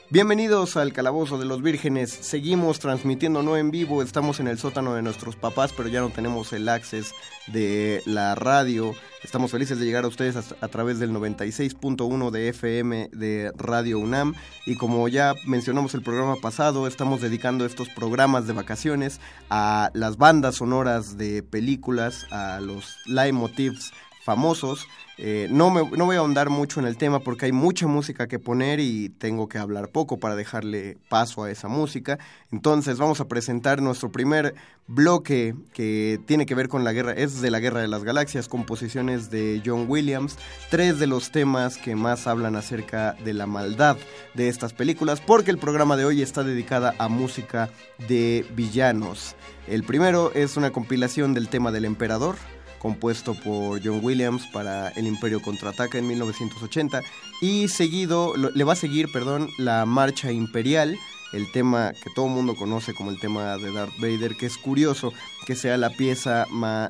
Bienvenidos 0.09 0.75
al 0.75 0.91
Calabozo 0.91 1.37
de 1.37 1.45
los 1.45 1.61
Vírgenes. 1.61 2.11
Seguimos 2.11 2.79
transmitiendo 2.79 3.41
no 3.41 3.55
en 3.55 3.71
vivo. 3.71 4.03
Estamos 4.03 4.41
en 4.41 4.49
el 4.49 4.57
sótano 4.57 4.95
de 4.95 5.01
nuestros 5.01 5.37
papás, 5.37 5.71
pero 5.71 5.87
ya 5.87 6.01
no 6.01 6.09
tenemos 6.09 6.51
el 6.51 6.67
access 6.67 7.13
de 7.47 8.03
la 8.05 8.35
radio. 8.35 8.93
Estamos 9.31 9.51
felices 9.51 9.79
de 9.79 9.85
llegar 9.85 10.03
a 10.03 10.09
ustedes 10.09 10.35
a, 10.35 10.67
través 10.67 10.99
del 10.99 11.11
96.1 11.13 12.31
de 12.31 12.49
FM 12.49 13.11
de 13.13 13.53
Radio 13.55 13.97
UNAM. 13.97 14.35
Y 14.65 14.75
como 14.75 15.07
ya 15.07 15.35
mencionamos 15.47 15.93
el 15.93 16.01
programa 16.01 16.35
pasado, 16.35 16.85
estamos 16.85 17.21
dedicando 17.21 17.65
estos 17.65 17.87
programas 17.87 18.45
de 18.45 18.51
vacaciones 18.51 19.21
a 19.49 19.89
las 19.93 20.17
bandas 20.17 20.55
sonoras 20.55 21.17
de 21.17 21.43
películas, 21.43 22.25
a 22.29 22.59
los 22.59 22.97
leitmotivs 23.05 23.93
famosos. 24.23 24.87
Eh, 25.17 25.47
no, 25.51 25.69
me, 25.69 25.87
no 25.97 26.05
voy 26.05 26.15
a 26.15 26.19
ahondar 26.19 26.49
mucho 26.49 26.79
en 26.79 26.87
el 26.87 26.97
tema 26.97 27.19
porque 27.19 27.45
hay 27.45 27.51
mucha 27.51 27.85
música 27.85 28.27
que 28.27 28.39
poner 28.39 28.79
y 28.79 29.09
tengo 29.09 29.47
que 29.47 29.59
hablar 29.59 29.89
poco 29.89 30.17
para 30.17 30.35
dejarle 30.35 30.97
paso 31.09 31.43
a 31.43 31.51
esa 31.51 31.67
música. 31.67 32.17
Entonces 32.51 32.97
vamos 32.97 33.19
a 33.19 33.27
presentar 33.27 33.81
nuestro 33.81 34.11
primer 34.11 34.55
bloque 34.87 35.55
que 35.73 36.19
tiene 36.25 36.45
que 36.45 36.55
ver 36.55 36.67
con 36.67 36.83
la 36.83 36.91
guerra, 36.91 37.13
es 37.13 37.41
de 37.41 37.51
la 37.51 37.59
Guerra 37.59 37.81
de 37.81 37.87
las 37.87 38.03
Galaxias, 38.03 38.47
composiciones 38.47 39.29
de 39.29 39.61
John 39.65 39.85
Williams, 39.87 40.37
tres 40.69 40.99
de 40.99 41.07
los 41.07 41.31
temas 41.31 41.77
que 41.77 41.95
más 41.95 42.27
hablan 42.27 42.55
acerca 42.55 43.13
de 43.23 43.33
la 43.33 43.47
maldad 43.47 43.97
de 44.33 44.49
estas 44.49 44.73
películas, 44.73 45.21
porque 45.21 45.51
el 45.51 45.57
programa 45.57 45.97
de 45.97 46.05
hoy 46.05 46.21
está 46.21 46.43
dedicada 46.43 46.95
a 46.97 47.07
música 47.07 47.69
de 48.07 48.45
villanos. 48.55 49.35
El 49.67 49.83
primero 49.83 50.33
es 50.33 50.57
una 50.57 50.71
compilación 50.71 51.33
del 51.33 51.47
tema 51.47 51.71
del 51.71 51.85
emperador, 51.85 52.35
compuesto 52.81 53.35
por 53.35 53.79
John 53.83 53.99
Williams 54.01 54.47
para 54.47 54.89
El 54.89 55.05
Imperio 55.05 55.41
Contraataca 55.41 55.99
en 55.99 56.07
1980 56.07 57.01
y 57.39 57.67
seguido 57.67 58.33
le 58.35 58.63
va 58.63 58.73
a 58.73 58.75
seguir, 58.75 59.11
perdón, 59.11 59.49
la 59.59 59.85
Marcha 59.85 60.31
Imperial, 60.31 60.97
el 61.31 61.51
tema 61.51 61.93
que 61.93 62.09
todo 62.15 62.25
el 62.25 62.33
mundo 62.33 62.55
conoce 62.55 62.93
como 62.93 63.11
el 63.11 63.19
tema 63.19 63.55
de 63.57 63.71
Darth 63.71 63.97
Vader, 63.99 64.35
que 64.35 64.47
es 64.47 64.57
curioso 64.57 65.13
que 65.45 65.55
sea 65.55 65.77
la 65.77 65.91
pieza 65.91 66.47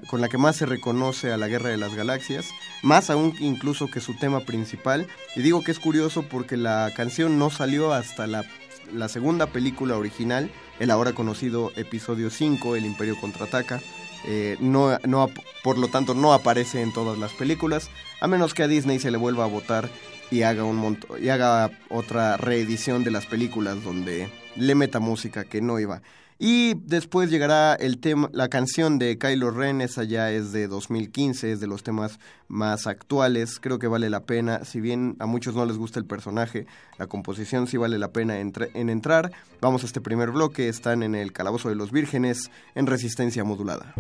con 0.07 0.22
la 0.22 0.30
que 0.30 0.38
más 0.38 0.55
se 0.55 0.65
reconoce 0.65 1.31
a 1.31 1.38
la 1.38 1.47
Guerra 1.47 1.69
de 1.69 1.77
las 1.77 1.93
Galaxias, 1.93 2.49
más 2.84 3.09
aún 3.09 3.35
incluso 3.39 3.88
que 3.88 3.99
su 3.99 4.15
tema 4.18 4.39
principal. 4.41 5.07
Y 5.35 5.41
digo 5.41 5.61
que 5.61 5.72
es 5.72 5.80
curioso 5.80 6.23
porque 6.23 6.57
la 6.57 6.91
canción 6.95 7.38
no 7.38 7.49
salió 7.49 7.93
hasta 7.93 8.27
la, 8.27 8.45
la 8.93 9.09
segunda 9.09 9.47
película 9.47 9.97
original, 9.97 10.49
el 10.80 10.89
ahora 10.89 11.13
conocido 11.13 11.72
episodio 11.76 12.30
5, 12.30 12.76
El 12.76 12.85
Imperio 12.85 13.19
Contraataca, 13.19 13.81
eh, 14.26 14.57
no, 14.60 14.98
no, 14.99 15.30
por 15.64 15.77
lo 15.77 15.88
tanto 15.88 16.14
no 16.14 16.34
aparece 16.34 16.81
en 16.81 16.93
todas 16.93 17.18
las 17.18 17.31
películas, 17.34 17.89
a 18.19 18.27
menos 18.27 18.53
que 18.53 18.64
a 18.64 18.68
Disney 18.68 18.99
se 18.99 19.11
le 19.11 19.18
vuelva 19.18 19.45
a 19.45 19.48
votar 19.48 19.89
y 20.30 20.43
haga, 20.43 20.64
un 20.64 20.98
y 21.22 21.30
haga 21.30 21.72
otra 21.89 22.38
reedición 22.38 23.03
de 23.03 23.11
las 23.11 23.26
películas 23.26 23.84
donde 23.84 24.30
le 24.56 24.76
meta 24.76 24.99
música 24.99 25.43
que 25.43 25.61
no 25.61 25.80
iba. 25.80 26.02
Y 26.43 26.73
después 26.73 27.30
llegará 27.30 27.76
el 27.76 27.99
tema, 27.99 28.27
la 28.34 28.47
canción 28.47 28.97
de 28.97 29.19
Kylo 29.19 29.51
Ren, 29.51 29.80
esa 29.80 30.03
ya 30.03 30.31
es 30.31 30.51
de 30.51 30.68
2015, 30.68 31.51
es 31.51 31.59
de 31.59 31.68
los 31.68 31.84
temas 31.84 32.19
más 32.47 32.88
actuales, 32.88 33.59
creo 33.59 33.77
que 33.77 33.85
vale 33.85 34.09
la 34.09 34.22
pena, 34.22 34.65
si 34.65 34.81
bien 34.81 35.18
a 35.19 35.27
muchos 35.27 35.53
no 35.53 35.68
les 35.68 35.77
gusta 35.77 35.99
el 35.99 36.05
personaje, 36.07 36.65
la 36.97 37.05
composición 37.05 37.68
sí 37.68 37.77
vale 37.77 37.99
la 37.99 38.11
pena 38.11 38.39
en 38.39 38.89
entrar. 38.89 39.31
Vamos 39.61 39.84
a 39.84 39.85
este 39.85 40.01
primer 40.01 40.31
bloque, 40.31 40.68
están 40.68 41.03
en 41.03 41.13
el 41.13 41.31
Calabozo 41.31 41.69
de 41.69 41.76
los 41.76 41.91
Vírgenes 41.91 42.49
en 42.73 42.88
resistencia 42.88 43.43
modulada. 43.43 43.93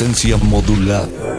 Resistencia 0.00 0.38
modulada. 0.38 1.29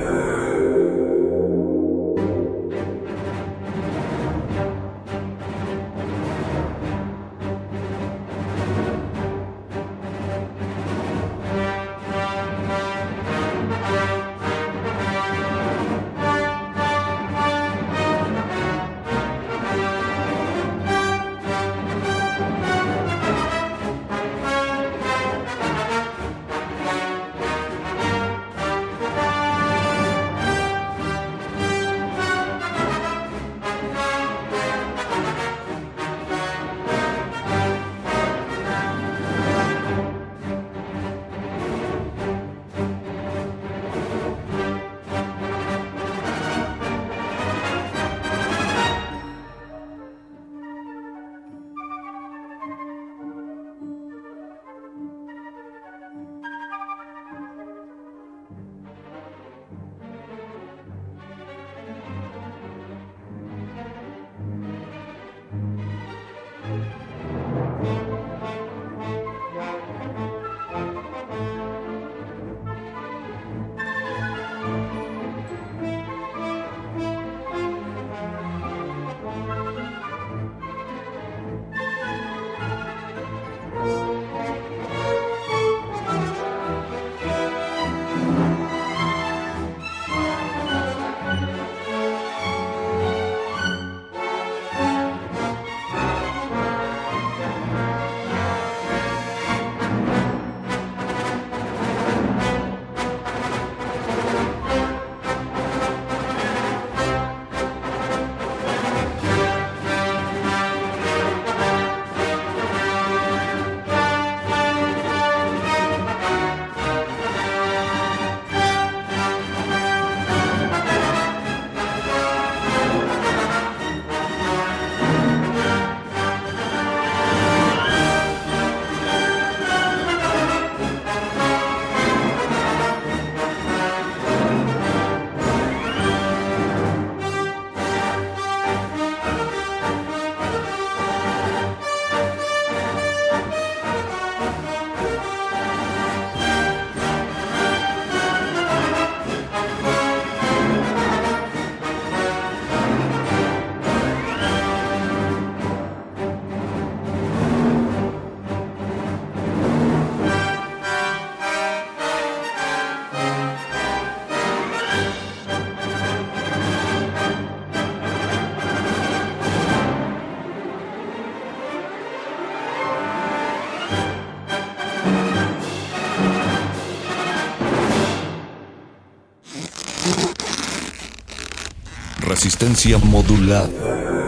Resistencia 182.62 183.00
modulada. 183.00 184.21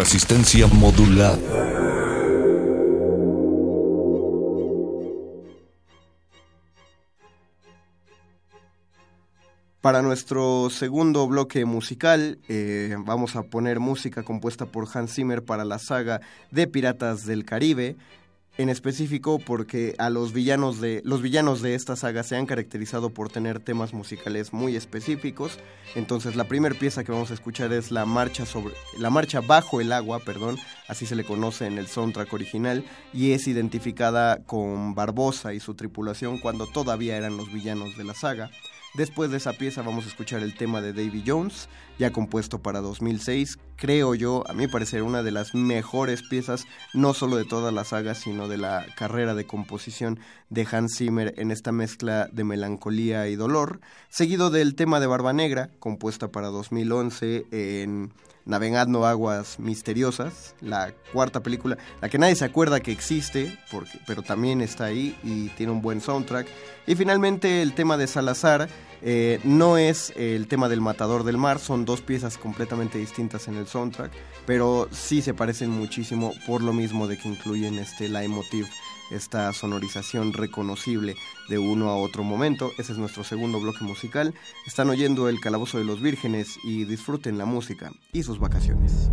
Resistencia 0.00 0.66
modulada. 0.66 1.36
Para 9.82 10.00
nuestro 10.00 10.70
segundo 10.70 11.28
bloque 11.28 11.66
musical 11.66 12.38
eh, 12.48 12.96
vamos 13.00 13.36
a 13.36 13.42
poner 13.42 13.78
música 13.78 14.22
compuesta 14.22 14.64
por 14.64 14.88
Hans 14.90 15.12
Zimmer 15.12 15.44
para 15.44 15.66
la 15.66 15.78
saga 15.78 16.22
de 16.50 16.66
Piratas 16.66 17.26
del 17.26 17.44
Caribe, 17.44 17.96
en 18.58 18.68
específico 18.68 19.38
porque 19.38 19.94
a 19.98 20.10
los 20.10 20.32
villanos 20.32 20.80
de 20.80 21.00
los 21.04 21.22
villanos 21.22 21.62
de 21.62 21.74
esta 21.74 21.96
saga 21.96 22.22
se 22.22 22.36
han 22.36 22.46
caracterizado 22.46 23.10
por 23.10 23.30
tener 23.30 23.60
temas 23.60 23.94
musicales 23.94 24.52
muy 24.52 24.76
específicos. 24.76 25.58
Entonces 25.94 26.36
la 26.36 26.44
primera 26.44 26.74
pieza 26.74 27.04
que 27.04 27.12
vamos 27.12 27.30
a 27.30 27.34
escuchar 27.34 27.72
es 27.72 27.90
la 27.90 28.04
marcha 28.04 28.46
sobre 28.46 28.74
la 28.98 29.10
marcha 29.10 29.40
bajo 29.40 29.80
el 29.80 29.92
agua, 29.92 30.20
perdón, 30.20 30.58
así 30.88 31.06
se 31.06 31.16
le 31.16 31.24
conoce 31.24 31.66
en 31.66 31.78
el 31.78 31.86
soundtrack 31.86 32.32
original 32.32 32.84
y 33.12 33.32
es 33.32 33.46
identificada 33.46 34.42
con 34.44 34.94
Barbosa 34.94 35.54
y 35.54 35.60
su 35.60 35.74
tripulación 35.74 36.38
cuando 36.38 36.66
todavía 36.66 37.16
eran 37.16 37.36
los 37.36 37.52
villanos 37.52 37.96
de 37.96 38.04
la 38.04 38.14
saga. 38.14 38.50
Después 38.94 39.30
de 39.30 39.36
esa 39.36 39.52
pieza 39.52 39.82
vamos 39.82 40.04
a 40.04 40.08
escuchar 40.08 40.42
el 40.42 40.56
tema 40.56 40.80
de 40.80 40.92
Davy 40.92 41.22
Jones, 41.24 41.68
ya 41.96 42.10
compuesto 42.10 42.60
para 42.60 42.80
2006. 42.80 43.58
Creo 43.76 44.16
yo, 44.16 44.42
a 44.48 44.52
mi 44.52 44.66
parecer, 44.66 45.02
una 45.02 45.22
de 45.22 45.30
las 45.30 45.54
mejores 45.54 46.22
piezas, 46.22 46.66
no 46.92 47.14
solo 47.14 47.36
de 47.36 47.44
toda 47.44 47.70
la 47.70 47.84
saga, 47.84 48.16
sino 48.16 48.48
de 48.48 48.58
la 48.58 48.84
carrera 48.96 49.34
de 49.36 49.46
composición 49.46 50.18
de 50.48 50.66
Hans 50.70 50.96
Zimmer 50.98 51.34
en 51.38 51.52
esta 51.52 51.70
mezcla 51.70 52.28
de 52.32 52.42
melancolía 52.42 53.28
y 53.28 53.36
dolor. 53.36 53.80
Seguido 54.08 54.50
del 54.50 54.74
tema 54.74 54.98
de 54.98 55.06
Barba 55.06 55.32
Negra, 55.32 55.70
compuesta 55.78 56.32
para 56.32 56.48
2011 56.48 57.46
en 57.52 58.12
Navegando 58.50 59.06
Aguas 59.06 59.60
Misteriosas, 59.60 60.56
la 60.60 60.92
cuarta 61.12 61.40
película, 61.40 61.78
la 62.00 62.08
que 62.08 62.18
nadie 62.18 62.34
se 62.34 62.44
acuerda 62.44 62.80
que 62.80 62.90
existe, 62.90 63.56
porque, 63.70 64.00
pero 64.08 64.22
también 64.22 64.60
está 64.60 64.86
ahí 64.86 65.16
y 65.22 65.50
tiene 65.50 65.70
un 65.70 65.80
buen 65.80 66.00
soundtrack. 66.00 66.48
Y 66.88 66.96
finalmente 66.96 67.62
el 67.62 67.74
tema 67.74 67.96
de 67.96 68.08
Salazar, 68.08 68.68
eh, 69.02 69.38
no 69.44 69.78
es 69.78 70.12
el 70.16 70.48
tema 70.48 70.68
del 70.68 70.80
Matador 70.80 71.22
del 71.22 71.38
Mar, 71.38 71.60
son 71.60 71.84
dos 71.84 72.00
piezas 72.00 72.36
completamente 72.38 72.98
distintas 72.98 73.46
en 73.46 73.56
el 73.56 73.68
soundtrack, 73.68 74.10
pero 74.46 74.88
sí 74.90 75.22
se 75.22 75.32
parecen 75.32 75.70
muchísimo 75.70 76.34
por 76.44 76.60
lo 76.60 76.72
mismo 76.72 77.06
de 77.06 77.16
que 77.16 77.28
incluyen 77.28 77.78
este 77.78 78.08
leitmotiv 78.08 78.66
esta 79.10 79.52
sonorización 79.52 80.32
reconocible 80.32 81.16
de 81.48 81.58
uno 81.58 81.90
a 81.90 81.96
otro 81.96 82.22
momento. 82.22 82.70
Ese 82.78 82.92
es 82.92 82.98
nuestro 82.98 83.24
segundo 83.24 83.60
bloque 83.60 83.84
musical. 83.84 84.34
Están 84.66 84.90
oyendo 84.90 85.28
El 85.28 85.40
Calabozo 85.40 85.78
de 85.78 85.84
los 85.84 86.00
Vírgenes 86.00 86.58
y 86.64 86.84
disfruten 86.84 87.38
la 87.38 87.44
música 87.44 87.90
y 88.12 88.22
sus 88.22 88.38
vacaciones. 88.38 89.10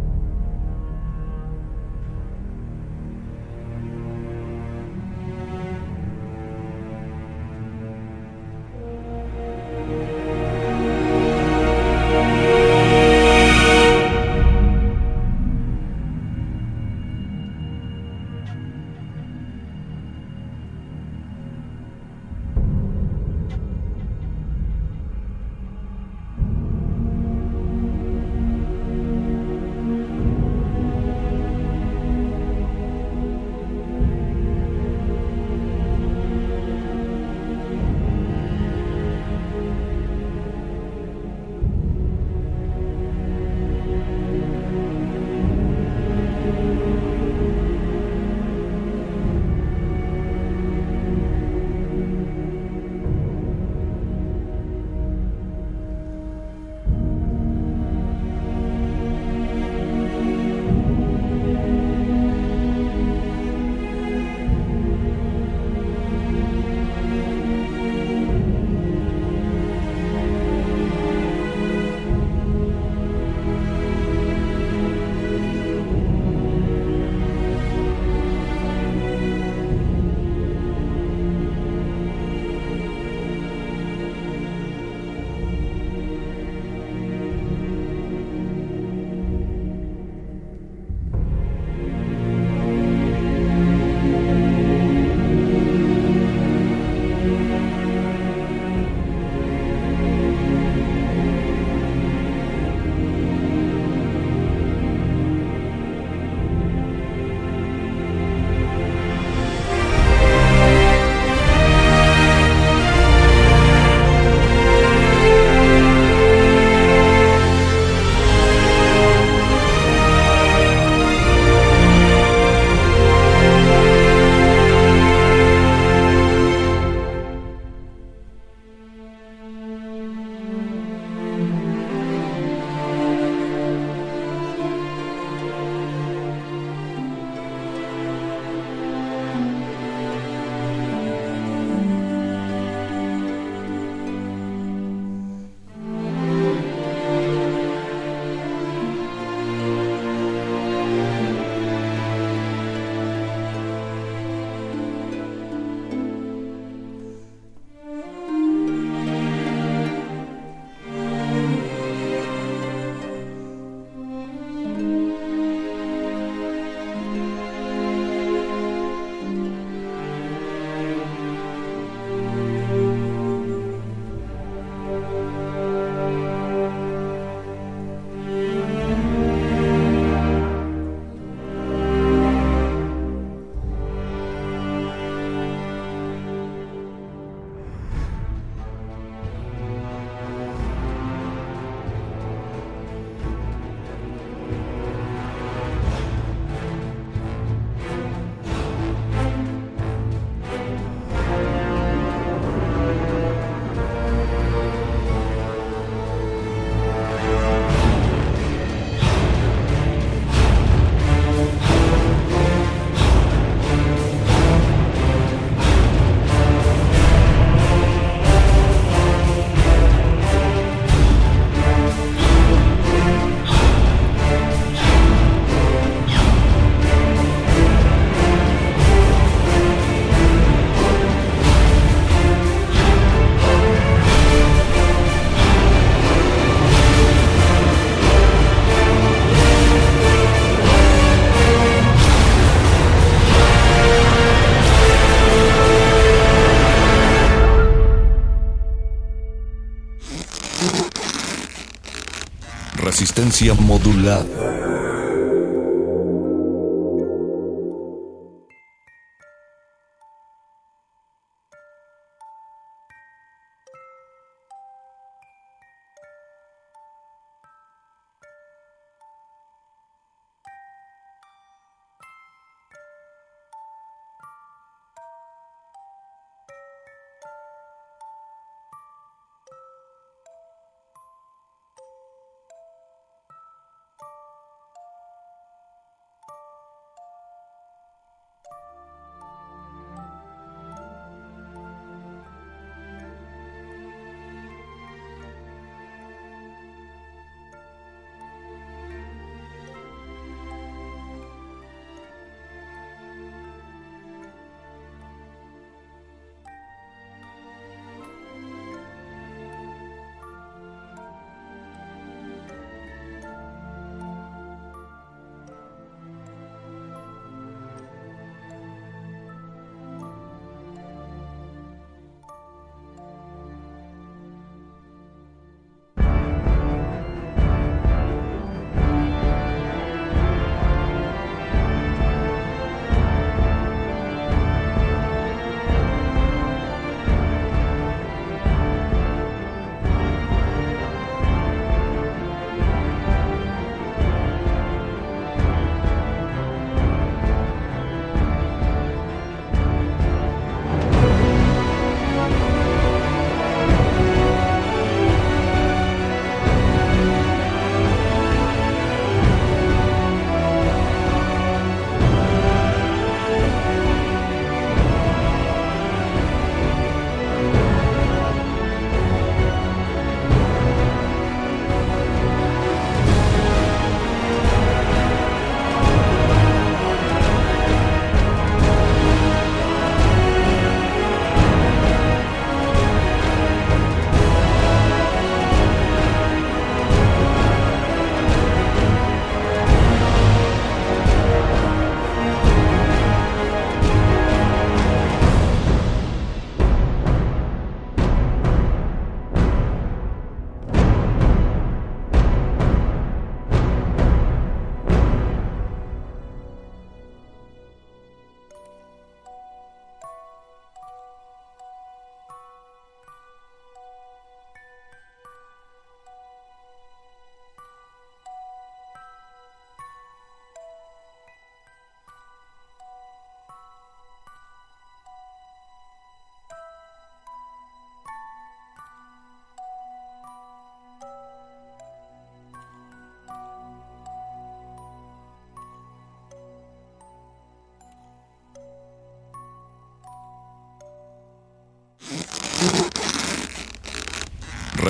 Resistencia 253.17 253.55
modulada. 253.55 254.66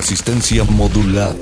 Resistencia 0.10 0.64
modulada. 0.64 1.36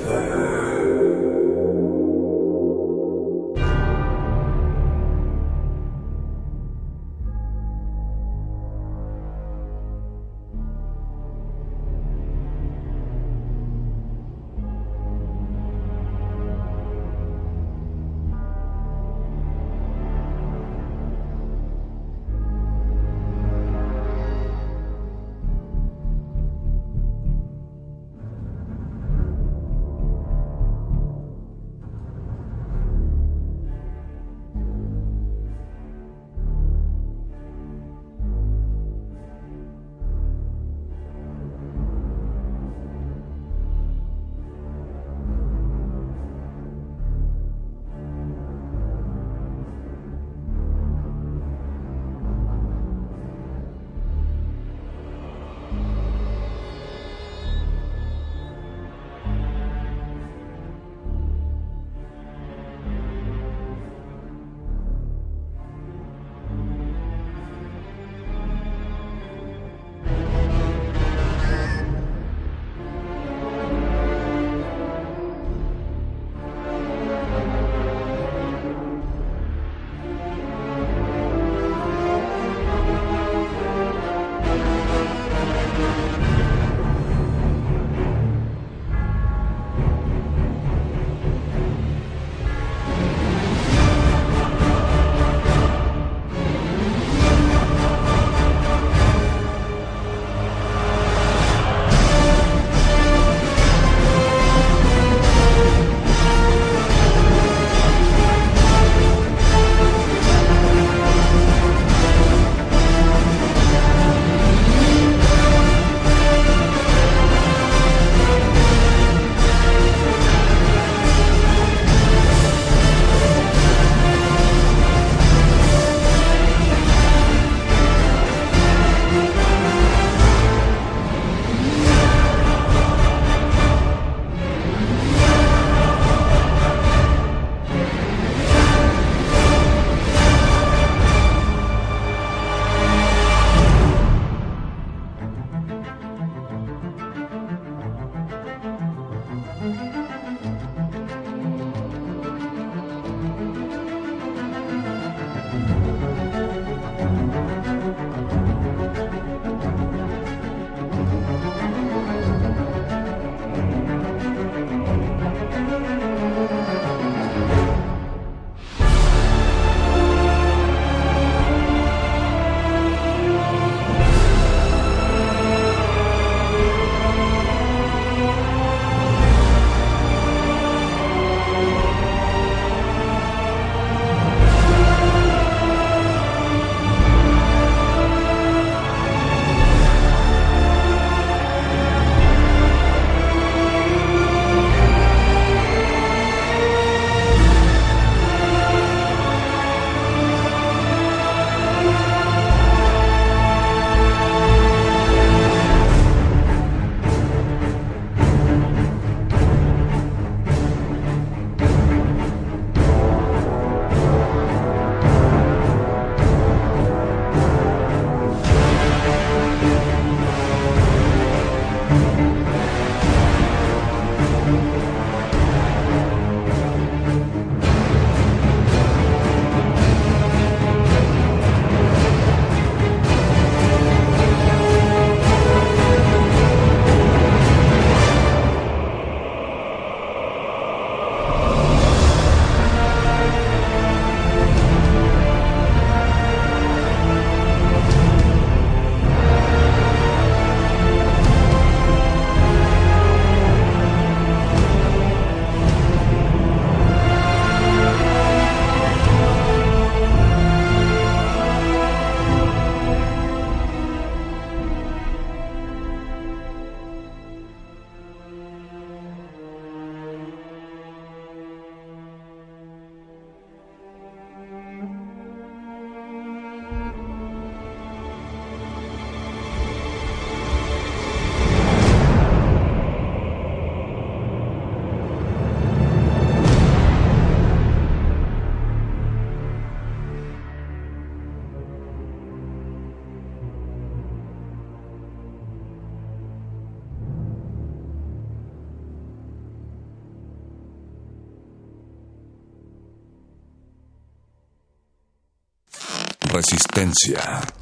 Resistencia 306.96 307.55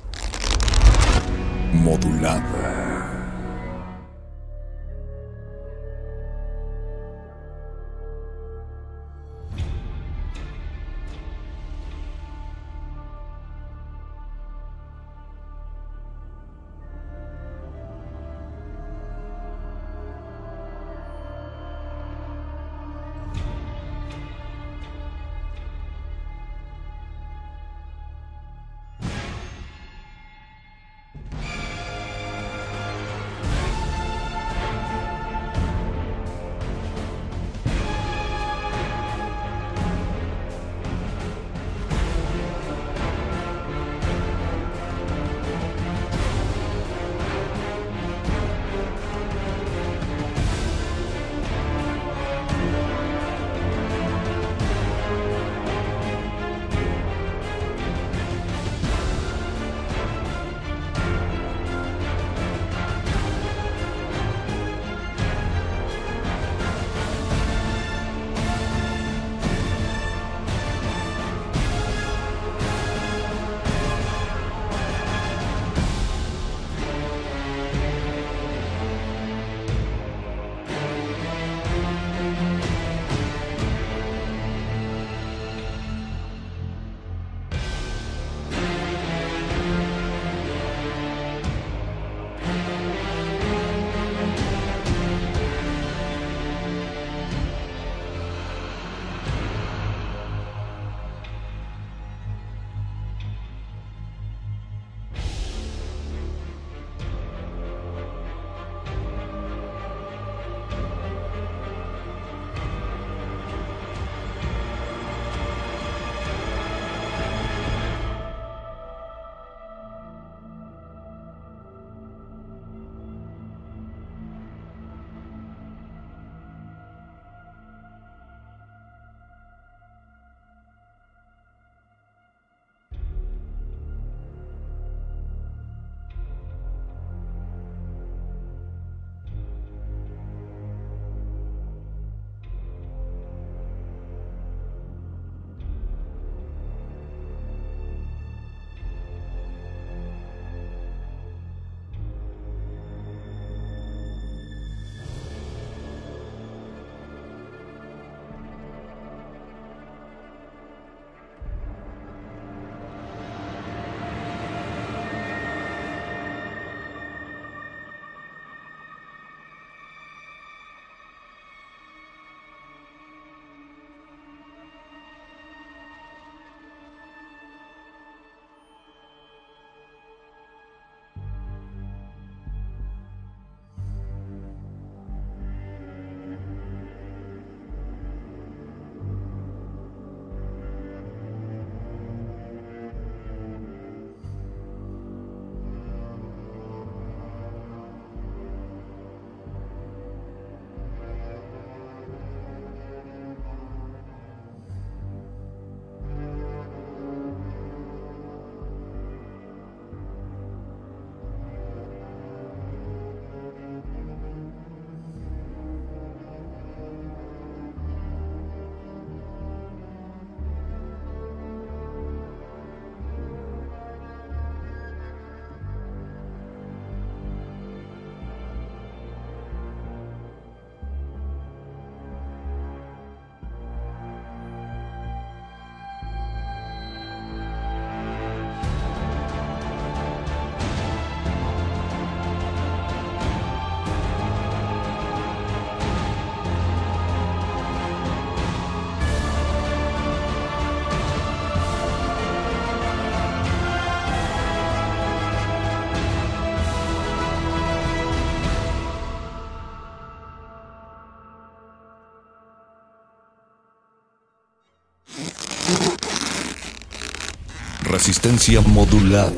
Resistencia 268.06 268.60
modulada. 268.60 269.32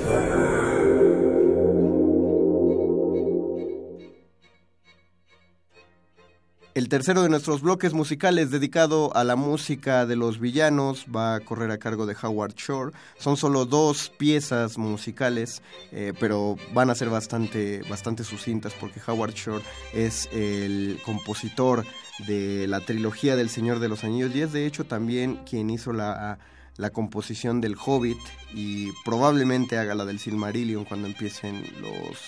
El 6.75 6.89
tercero 6.89 7.23
de 7.23 7.28
nuestros 7.28 7.62
bloques 7.62 7.93
musicales 7.93 8.51
dedicado 8.51 9.15
a 9.15 9.23
la 9.23 9.36
música 9.36 10.05
de 10.05 10.17
los 10.17 10.41
villanos 10.41 11.07
va 11.15 11.36
a 11.36 11.41
correr 11.41 11.70
a 11.70 11.78
cargo 11.78 12.07
de 12.07 12.17
Howard 12.20 12.55
Shore. 12.57 12.93
Son 13.20 13.36
solo 13.36 13.67
dos 13.67 14.11
piezas 14.11 14.78
musicales, 14.78 15.62
eh, 15.93 16.12
pero 16.19 16.57
van 16.75 16.91
a 16.91 16.97
ser 16.97 17.09
bastante, 17.09 17.83
bastante 17.89 18.25
sucintas 18.25 18.75
porque 18.75 19.01
Howard 19.07 19.35
Shore 19.35 19.62
es 19.95 20.28
el 20.33 20.99
compositor 21.05 21.85
de 22.27 22.67
la 22.67 22.81
trilogía 22.81 23.36
del 23.36 23.49
Señor 23.49 23.78
de 23.78 23.89
los 23.89 24.03
Anillos 24.03 24.35
y 24.35 24.41
es 24.41 24.53
de 24.53 24.67
hecho 24.67 24.83
también 24.83 25.36
quien 25.49 25.70
hizo 25.70 25.93
la 25.93 26.41
la 26.77 26.91
composición 26.91 27.61
del 27.61 27.77
Hobbit 27.77 28.19
y 28.55 28.91
probablemente 29.05 29.79
haga 29.79 29.95
la 29.95 30.05
del 30.05 30.19
Silmarillion 30.19 30.85
cuando 30.85 31.07
empiecen 31.07 31.65
los 31.81 32.19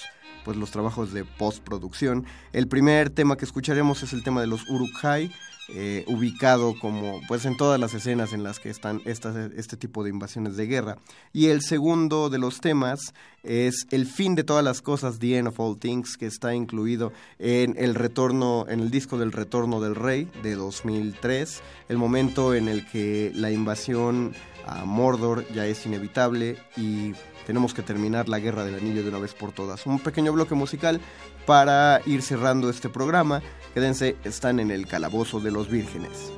pues 0.44 0.57
los 0.57 0.70
trabajos 0.70 1.12
de 1.12 1.25
postproducción. 1.25 2.25
El 2.52 2.68
primer 2.68 3.10
tema 3.10 3.36
que 3.36 3.44
escucharemos 3.44 4.02
es 4.02 4.15
el 4.15 4.23
tema 4.23 4.41
de 4.41 4.47
los 4.47 4.67
Uruk-hai, 4.68 5.31
eh, 5.68 6.05
ubicado 6.06 6.78
como 6.78 7.20
pues 7.28 7.44
en 7.44 7.56
todas 7.56 7.78
las 7.78 7.92
escenas 7.92 8.32
en 8.32 8.42
las 8.42 8.58
que 8.58 8.70
están 8.70 9.02
estas, 9.05 9.36
este 9.52 9.76
tipo 9.76 10.02
de 10.02 10.10
invasiones 10.10 10.56
de 10.56 10.66
guerra. 10.66 10.97
Y 11.32 11.47
el 11.47 11.60
segundo 11.60 12.30
de 12.30 12.38
los 12.38 12.60
temas 12.60 13.12
es 13.42 13.86
El 13.90 14.06
fin 14.06 14.34
de 14.34 14.44
todas 14.44 14.64
las 14.64 14.82
cosas, 14.82 15.18
The 15.18 15.36
End 15.36 15.48
of 15.48 15.60
All 15.60 15.78
Things, 15.78 16.16
que 16.16 16.26
está 16.26 16.55
incluido 16.55 17.12
en 17.38 17.74
el 17.78 17.94
retorno, 17.94 18.66
en 18.68 18.80
el 18.80 18.90
disco 18.90 19.18
del 19.18 19.32
Retorno 19.32 19.80
del 19.80 19.94
Rey 19.94 20.28
de 20.42 20.55
2003, 20.55 21.62
el 21.88 21.98
momento 21.98 22.55
en 22.55 22.68
el 22.68 22.86
que 22.86 23.30
la 23.34 23.50
invasión 23.50 24.34
a 24.66 24.84
Mordor 24.84 25.47
ya 25.52 25.66
es 25.66 25.84
inevitable 25.86 26.58
y 26.76 27.12
tenemos 27.47 27.72
que 27.72 27.82
terminar 27.82 28.28
la 28.28 28.40
guerra 28.40 28.64
del 28.64 28.74
anillo 28.74 29.02
de 29.02 29.08
una 29.08 29.18
vez 29.18 29.32
por 29.32 29.52
todas. 29.52 29.86
Un 29.86 30.00
pequeño 30.00 30.34
bloque 30.34 30.55
musical 30.55 31.00
para 31.47 32.02
ir 32.05 32.20
cerrando 32.20 32.68
este 32.68 32.90
programa. 32.90 33.40
Quédense, 33.78 34.16
están 34.24 34.58
en 34.58 34.73
el 34.73 34.89
calabozo 34.89 35.39
de 35.39 35.52
los 35.52 35.70
vírgenes. 35.70 36.32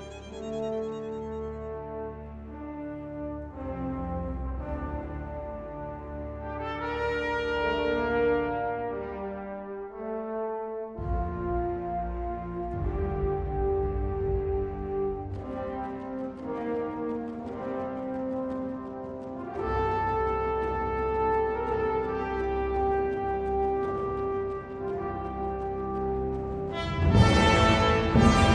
Resistencia 28.21 28.50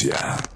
modulada. 0.00 0.51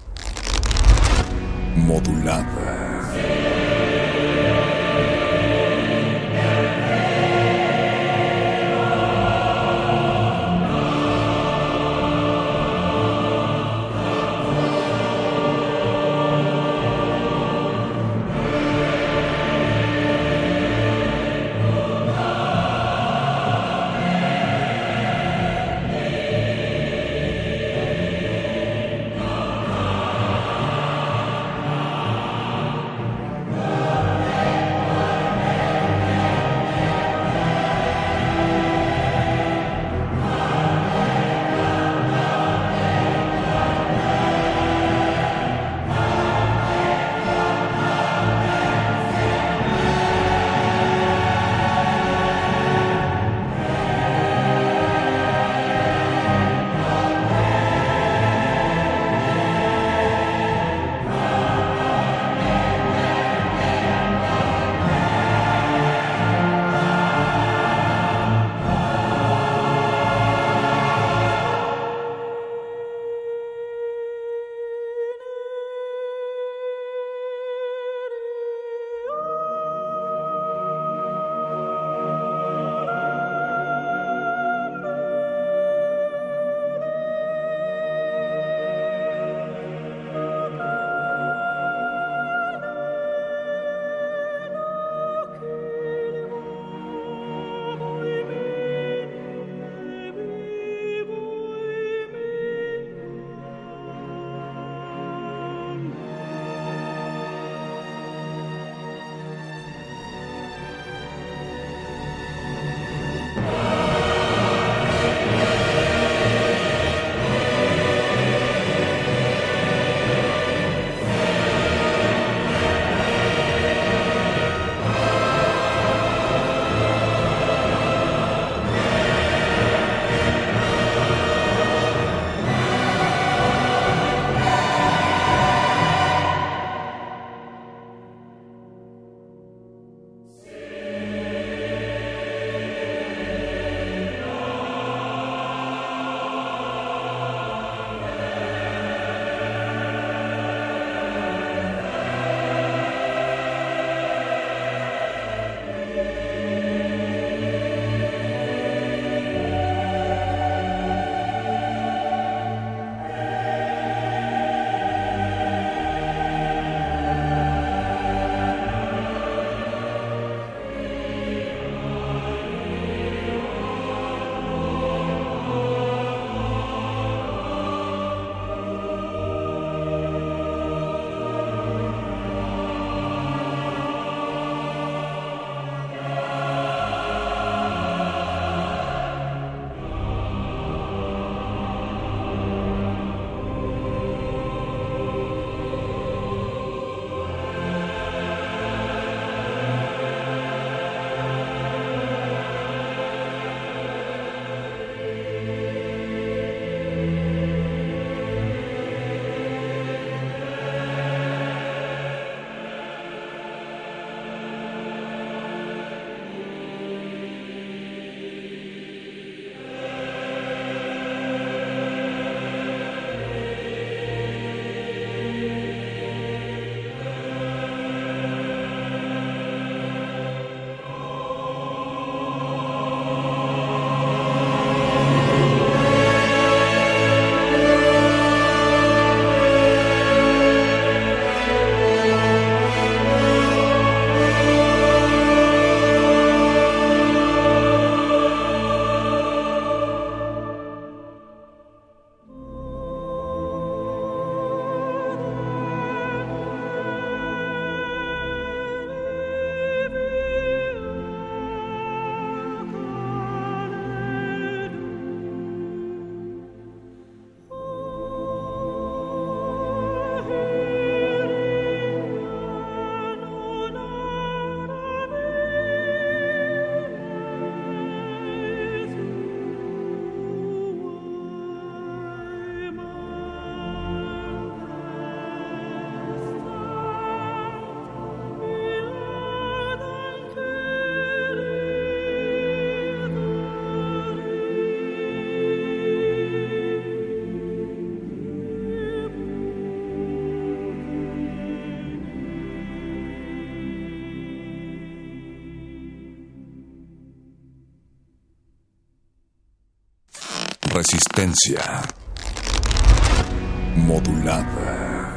Modulada. 313.75 315.07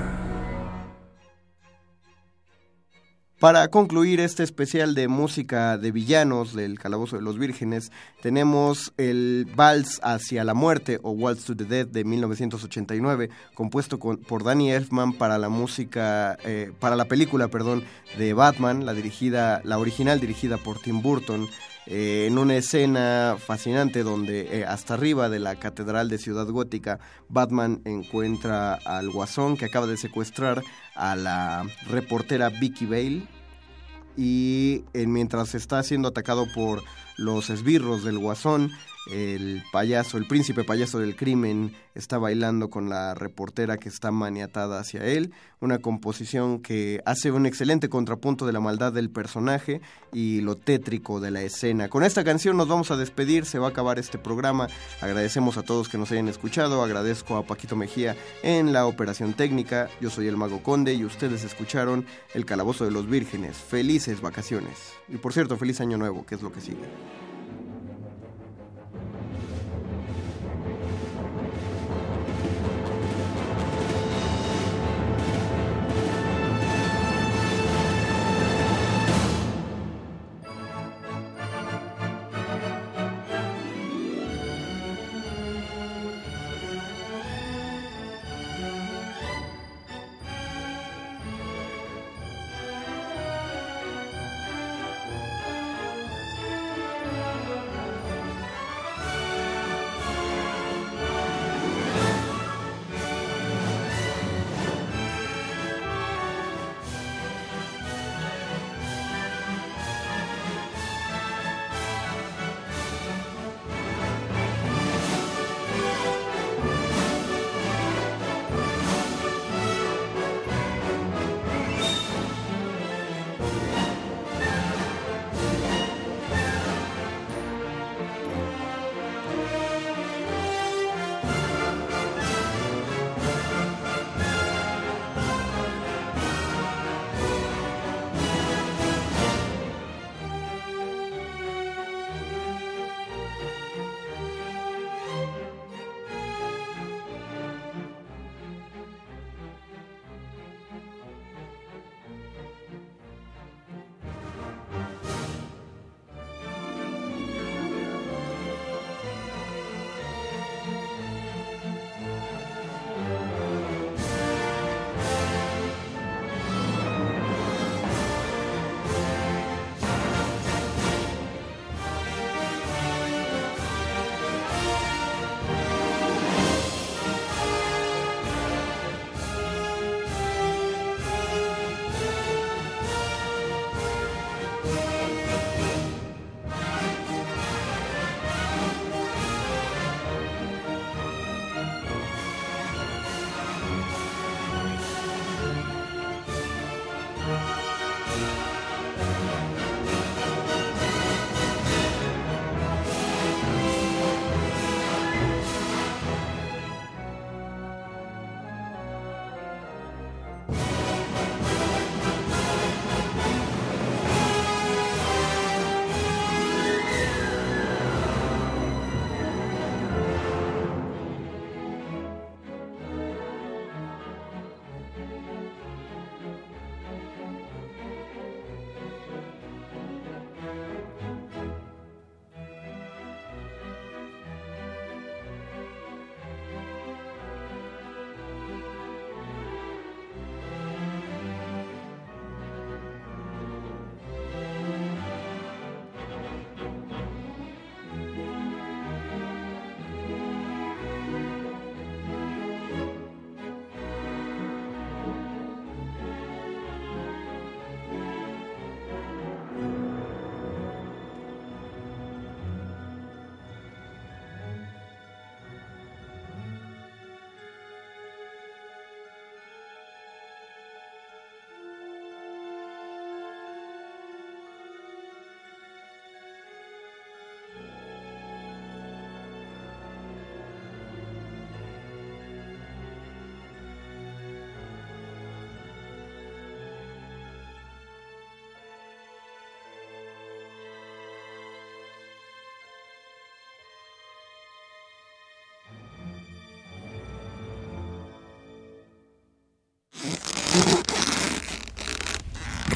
Para 3.38 3.68
concluir 3.68 4.18
este 4.20 4.42
especial 4.42 4.94
de 4.94 5.08
música 5.08 5.76
de 5.76 5.92
villanos 5.92 6.54
del 6.54 6.78
Calabozo 6.78 7.16
de 7.16 7.22
los 7.22 7.38
Vírgenes, 7.38 7.92
tenemos 8.22 8.94
el 8.96 9.46
Vals 9.54 10.00
hacia 10.02 10.42
la 10.42 10.54
muerte 10.54 11.00
o 11.02 11.10
Waltz 11.10 11.44
to 11.44 11.54
the 11.54 11.66
Dead 11.66 11.86
de 11.86 12.04
1989, 12.04 13.28
compuesto 13.52 13.98
por 13.98 14.42
Danny 14.42 14.70
Elfman 14.70 15.12
para 15.12 15.36
la 15.36 15.50
música, 15.50 16.38
eh, 16.44 16.72
para 16.80 16.96
la 16.96 17.04
película, 17.04 17.48
perdón, 17.48 17.84
de 18.16 18.32
Batman, 18.32 18.86
la 18.86 18.94
dirigida, 18.94 19.60
la 19.64 19.78
original 19.78 20.18
dirigida 20.18 20.56
por 20.56 20.80
Tim 20.80 21.02
Burton. 21.02 21.46
Eh, 21.92 22.26
en 22.28 22.38
una 22.38 22.54
escena 22.54 23.36
fascinante 23.36 24.04
donde 24.04 24.60
eh, 24.60 24.64
hasta 24.64 24.94
arriba 24.94 25.28
de 25.28 25.40
la 25.40 25.56
catedral 25.56 26.08
de 26.08 26.18
Ciudad 26.18 26.46
Gótica, 26.46 27.00
Batman 27.28 27.82
encuentra 27.84 28.74
al 28.74 29.10
guasón 29.10 29.56
que 29.56 29.64
acaba 29.64 29.88
de 29.88 29.96
secuestrar 29.96 30.62
a 30.94 31.16
la 31.16 31.64
reportera 31.88 32.48
Vicky 32.48 32.86
Bale. 32.86 33.26
Y 34.16 34.84
eh, 34.94 35.08
mientras 35.08 35.56
está 35.56 35.82
siendo 35.82 36.06
atacado 36.06 36.46
por 36.54 36.84
los 37.16 37.50
esbirros 37.50 38.04
del 38.04 38.18
guasón, 38.18 38.70
el 39.06 39.62
payaso, 39.72 40.18
el 40.18 40.26
príncipe 40.26 40.64
payaso 40.64 40.98
del 40.98 41.16
crimen, 41.16 41.72
está 41.94 42.18
bailando 42.18 42.70
con 42.70 42.88
la 42.88 43.14
reportera 43.14 43.78
que 43.78 43.88
está 43.88 44.10
maniatada 44.10 44.78
hacia 44.78 45.04
él. 45.04 45.32
Una 45.60 45.78
composición 45.78 46.60
que 46.60 47.02
hace 47.04 47.30
un 47.30 47.46
excelente 47.46 47.88
contrapunto 47.88 48.46
de 48.46 48.52
la 48.52 48.60
maldad 48.60 48.92
del 48.92 49.10
personaje 49.10 49.80
y 50.12 50.40
lo 50.40 50.56
tétrico 50.56 51.20
de 51.20 51.30
la 51.30 51.42
escena. 51.42 51.88
Con 51.88 52.04
esta 52.04 52.24
canción 52.24 52.56
nos 52.56 52.68
vamos 52.68 52.90
a 52.90 52.96
despedir, 52.96 53.46
se 53.46 53.58
va 53.58 53.68
a 53.68 53.70
acabar 53.70 53.98
este 53.98 54.18
programa. 54.18 54.68
Agradecemos 55.00 55.56
a 55.56 55.62
todos 55.62 55.88
que 55.88 55.98
nos 55.98 56.10
hayan 56.12 56.28
escuchado, 56.28 56.82
agradezco 56.82 57.36
a 57.36 57.46
Paquito 57.46 57.76
Mejía 57.76 58.16
en 58.42 58.72
la 58.72 58.86
operación 58.86 59.34
técnica. 59.34 59.88
Yo 60.00 60.10
soy 60.10 60.28
el 60.28 60.36
Mago 60.36 60.62
Conde 60.62 60.94
y 60.94 61.04
ustedes 61.04 61.44
escucharon 61.44 62.06
El 62.34 62.44
Calabozo 62.44 62.84
de 62.84 62.90
los 62.90 63.08
Vírgenes. 63.08 63.56
Felices 63.56 64.20
vacaciones. 64.20 64.92
Y 65.08 65.16
por 65.16 65.32
cierto, 65.32 65.56
feliz 65.56 65.80
año 65.80 65.98
nuevo, 65.98 66.24
que 66.24 66.34
es 66.34 66.42
lo 66.42 66.52
que 66.52 66.60
sigue. 66.60 67.29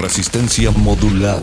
Resistencia 0.04 0.70
modulada. 0.70 1.42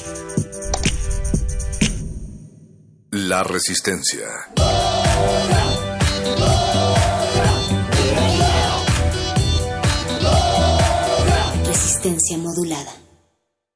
resistencia. 3.43 4.27